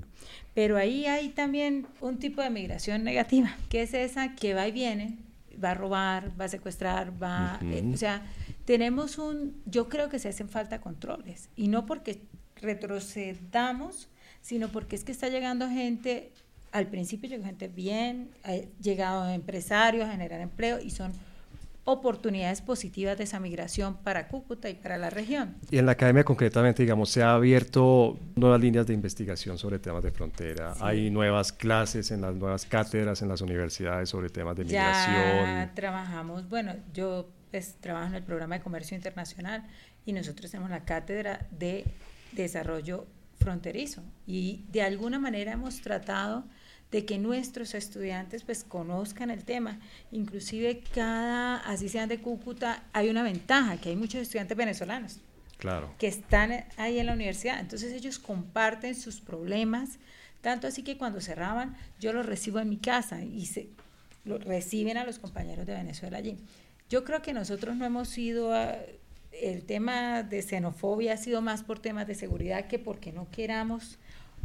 Pero 0.54 0.78
ahí 0.78 1.06
hay 1.06 1.28
también 1.28 1.86
un 2.00 2.18
tipo 2.18 2.42
de 2.42 2.50
migración 2.50 3.04
negativa, 3.04 3.58
que 3.68 3.82
es 3.82 3.94
esa 3.94 4.36
que 4.36 4.54
va 4.54 4.70
y 4.70 4.72
viene, 4.72 5.18
va 5.63 5.72
a 5.72 5.74
robar, 5.74 6.32
va 6.39 6.46
a 6.46 6.50
secuestrar, 6.50 7.22
va, 7.22 7.60
eh, 7.63 7.89
o 7.93 7.98
sea, 7.98 8.26
tenemos 8.65 9.17
un, 9.17 9.62
yo 9.65 9.89
creo 9.89 10.10
que 10.10 10.20
se 10.20 10.30
hacen 10.30 10.50
falta 10.50 10.82
controles 10.82 11.50
y 11.56 11.67
no 11.67 11.86
porque 11.86 12.22
retrocedamos, 12.56 14.10
sino 14.41 14.70
porque 14.70 14.96
es 14.96 15.04
que 15.04 15.12
está 15.12 15.30
llegando 15.30 15.70
gente, 15.70 16.32
al 16.72 16.88
principio 16.88 17.30
llegó 17.30 17.46
gente 17.46 17.67
bien, 17.67 18.30
ha 18.43 18.56
llegado 18.82 19.30
empresarios 19.30 20.08
a 20.08 20.12
generar 20.12 20.41
empleo 20.41 20.80
y 20.80 20.89
son 20.89 21.13
oportunidades 21.88 22.60
positivas 22.62 23.17
de 23.17 23.23
esa 23.23 23.39
migración 23.39 23.95
para 23.95 24.28
Cúcuta 24.28 24.69
y 24.69 24.73
para 24.73 24.97
la 24.97 25.10
región. 25.10 25.56
Y 25.71 25.78
en 25.78 25.86
la 25.86 25.93
academia 25.93 26.26
concretamente, 26.26 26.84
digamos, 26.84 27.10
se 27.10 27.23
ha 27.23 27.34
abierto 27.34 28.19
nuevas 28.36 28.60
líneas 28.60 28.86
de 28.88 28.93
investigación 28.93 29.58
sobre 29.58 29.80
temas 29.80 30.04
de 30.04 30.12
frontera. 30.12 30.73
Hay 30.82 31.10
nuevas 31.10 31.54
clases 31.54 32.12
en 32.12 32.19
las 32.19 32.36
nuevas 32.36 32.65
cátedras 32.65 33.21
en 33.21 33.30
las 33.30 33.39
universidades 33.39 34.10
sobre 34.10 34.30
temas 34.30 34.58
de 34.58 34.65
migración. 34.65 35.45
Ya 35.45 35.71
trabajamos, 35.73 36.50
bueno, 36.50 36.73
yo 36.93 37.30
pues, 37.52 37.76
trabajo 37.80 38.08
en 38.08 38.15
el 38.15 38.23
programa 38.23 38.56
de 38.56 38.62
comercio 38.62 38.97
internacional 38.97 39.65
y 40.06 40.12
nosotros 40.12 40.52
tenemos 40.52 40.69
la 40.69 40.84
cátedra 40.84 41.47
de 41.52 41.86
desarrollo 42.34 43.08
fronterizo 43.39 44.04
y 44.26 44.65
de 44.73 44.82
alguna 44.82 45.19
manera 45.19 45.54
hemos 45.54 45.80
tratado 45.80 46.43
de 46.91 47.06
que 47.06 47.17
nuestros 47.17 47.73
estudiantes 47.73 48.43
pues 48.43 48.63
conozcan 48.63 49.30
el 49.30 49.43
tema. 49.43 49.80
Inclusive 50.12 50.82
cada, 50.93 51.58
así 51.58 51.89
sean 51.89 52.10
de 52.10 52.19
Cúcuta, 52.19 52.84
hay 52.93 53.10
una 53.10 53.23
ventaja, 53.23 53.78
que 53.78 53.89
hay 53.89 53.95
muchos 53.95 54.21
estudiantes 54.21 54.56
venezolanos 54.56 55.19
claro. 55.58 55.93
que 55.97 56.08
están 56.08 56.65
ahí 56.78 57.00
en 57.00 57.08
la 57.08 57.13
universidad. 57.13 57.60
Entonces 57.60 57.93
ellos 57.93 58.19
comparten 58.19 58.95
sus 58.95 59.19
problemas, 59.19 60.00
tanto 60.41 60.67
así 60.67 60.84
que 60.84 60.97
cuando 60.97 61.19
cerraban 61.19 61.76
yo 62.00 62.13
los 62.13 62.26
recibo 62.26 62.60
en 62.60 62.69
mi 62.69 62.78
casa 62.78 63.21
y 63.21 63.45
se, 63.45 63.67
lo 64.23 64.38
reciben 64.38 64.97
a 64.97 65.06
los 65.06 65.19
compañeros 65.19 65.65
de 65.65 65.73
Venezuela 65.73 66.17
allí. 66.17 66.38
Yo 66.89 67.04
creo 67.04 67.21
que 67.21 67.34
nosotros 67.34 67.76
no 67.76 67.86
hemos 67.86 68.17
ido 68.17 68.54
a, 68.54 68.78
el 69.32 69.63
tema 69.63 70.23
de 70.23 70.41
xenofobia 70.41 71.13
ha 71.13 71.17
sido 71.17 71.41
más 71.41 71.63
por 71.63 71.80
temas 71.80 72.08
de 72.08 72.15
seguridad 72.15 72.67
que 72.67 72.80
porque 72.80 73.12
no 73.12 73.30
queramos 73.30 73.97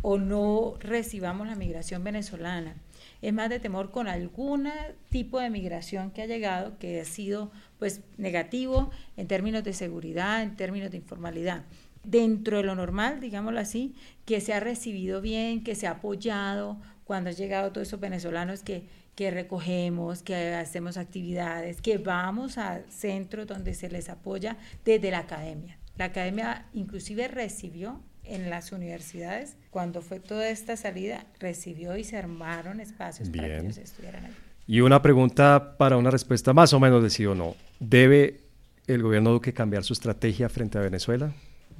o 0.02 0.18
no 0.18 0.74
recibamos 0.80 1.46
la 1.46 1.54
migración 1.54 2.04
venezolana. 2.04 2.74
Es 3.20 3.32
más 3.32 3.48
de 3.48 3.60
temor 3.60 3.90
con 3.92 4.08
algún 4.08 4.68
tipo 5.08 5.40
de 5.40 5.48
migración 5.48 6.10
que 6.10 6.22
ha 6.22 6.26
llegado 6.26 6.78
que 6.78 7.00
ha 7.00 7.04
sido 7.04 7.52
pues 7.78 8.00
negativo 8.18 8.90
en 9.16 9.28
términos 9.28 9.64
de 9.64 9.72
seguridad, 9.72 10.42
en 10.42 10.56
términos 10.56 10.90
de 10.90 10.98
informalidad. 10.98 11.62
Dentro 12.04 12.56
de 12.56 12.64
lo 12.64 12.74
normal, 12.74 13.20
digámoslo 13.20 13.60
así, 13.60 13.94
que 14.24 14.40
se 14.40 14.52
ha 14.52 14.60
recibido 14.60 15.20
bien, 15.20 15.62
que 15.62 15.76
se 15.76 15.86
ha 15.86 15.92
apoyado 15.92 16.78
cuando 17.04 17.30
han 17.30 17.36
llegado 17.36 17.70
todos 17.70 17.86
esos 17.86 18.00
venezolanos 18.00 18.64
que, 18.64 18.88
que 19.14 19.30
recogemos, 19.30 20.22
que 20.22 20.54
hacemos 20.54 20.96
actividades, 20.96 21.80
que 21.80 21.98
vamos 21.98 22.58
a 22.58 22.82
centros 22.88 23.46
donde 23.46 23.74
se 23.74 23.88
les 23.88 24.08
apoya 24.08 24.56
desde 24.84 25.12
la 25.12 25.20
academia. 25.20 25.78
La 25.96 26.06
academia 26.06 26.66
inclusive 26.72 27.28
recibió 27.28 28.00
en 28.24 28.50
las 28.50 28.72
universidades, 28.72 29.56
cuando 29.70 30.02
fue 30.02 30.20
toda 30.20 30.48
esta 30.48 30.76
salida, 30.76 31.26
recibió 31.40 31.96
y 31.96 32.04
se 32.04 32.16
armaron 32.16 32.80
espacios 32.80 33.28
para 33.30 33.48
que 33.48 33.58
ellos 33.58 33.78
estuvieran 33.78 34.26
allí. 34.26 34.34
Y 34.66 34.80
una 34.80 35.02
pregunta 35.02 35.76
para 35.76 35.96
una 35.96 36.10
respuesta 36.10 36.52
más 36.52 36.72
o 36.72 36.80
menos 36.80 37.02
de 37.02 37.10
sí 37.10 37.26
o 37.26 37.34
no. 37.34 37.56
¿Debe 37.80 38.40
el 38.86 39.02
gobierno 39.02 39.30
Duque 39.30 39.52
cambiar 39.52 39.84
su 39.84 39.92
estrategia 39.92 40.48
frente 40.48 40.78
a 40.78 40.82
Venezuela? 40.82 41.32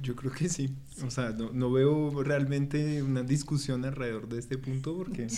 Yo 0.03 0.17
creo 0.17 0.33
que 0.33 0.49
sí. 0.49 0.69
O 1.07 1.09
sea, 1.09 1.33
no, 1.53 1.71
veo 1.71 2.11
realmente 2.23 3.01
una 3.01 3.23
discusión 3.23 3.85
alrededor 3.85 4.27
de 4.27 4.37
este 4.37 4.57
punto 4.57 4.95
porque... 4.95 5.27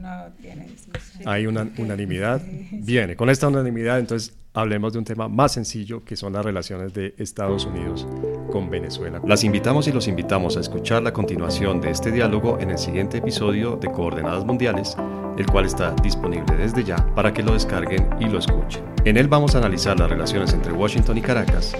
No 0.00 0.32
tiene 0.40 0.66
discusión. 0.66 1.26
Hay 1.26 1.46
una 1.46 1.70
unanimidad. 1.78 2.42
Viene, 2.72 3.16
con 3.16 3.30
esta 3.30 3.48
unanimidad 3.48 3.98
entonces 3.98 4.34
hablemos 4.52 4.92
de 4.92 4.98
un 4.98 5.04
tema 5.04 5.28
más 5.28 5.52
sencillo 5.52 6.04
que 6.04 6.16
son 6.16 6.34
las 6.34 6.44
relaciones 6.44 6.92
de 6.92 7.14
Estados 7.16 7.64
Unidos 7.64 8.06
con 8.50 8.68
Venezuela. 8.68 9.20
Las 9.26 9.44
invitamos 9.44 9.88
y 9.88 9.92
los 9.92 10.08
invitamos 10.08 10.56
a 10.56 10.60
escuchar 10.60 11.02
la 11.02 11.12
continuación 11.12 11.80
de 11.80 11.90
este 11.90 12.10
diálogo 12.10 12.58
en 12.60 12.70
el 12.70 12.78
siguiente 12.78 13.18
episodio 13.18 13.76
de 13.76 13.90
Coordenadas 13.90 14.44
Mundiales, 14.44 14.94
el 15.38 15.46
cual 15.46 15.64
está 15.64 15.94
disponible 16.02 16.54
desde 16.56 16.84
ya 16.84 16.96
para 17.14 17.32
que 17.32 17.42
lo 17.42 17.54
descarguen 17.54 18.10
y 18.20 18.26
lo 18.26 18.38
escuchen. 18.38 18.84
En 19.06 19.16
él 19.16 19.28
vamos 19.28 19.54
a 19.54 19.58
analizar 19.58 19.98
las 19.98 20.10
relaciones 20.10 20.52
entre 20.52 20.72
Washington 20.72 21.16
y 21.16 21.22
Caracas 21.22 21.74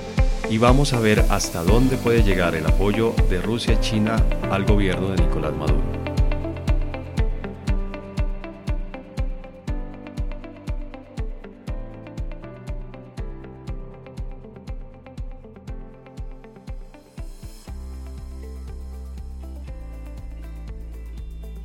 y 0.52 0.58
vamos 0.58 0.92
a 0.92 1.00
ver 1.00 1.24
hasta 1.30 1.64
dónde 1.64 1.96
puede 1.96 2.22
llegar 2.22 2.54
el 2.54 2.66
apoyo 2.66 3.14
de 3.30 3.40
Rusia 3.40 3.72
y 3.72 3.80
China 3.80 4.16
al 4.50 4.66
gobierno 4.66 5.08
de 5.08 5.22
Nicolás 5.24 5.54
Maduro. 5.54 6.01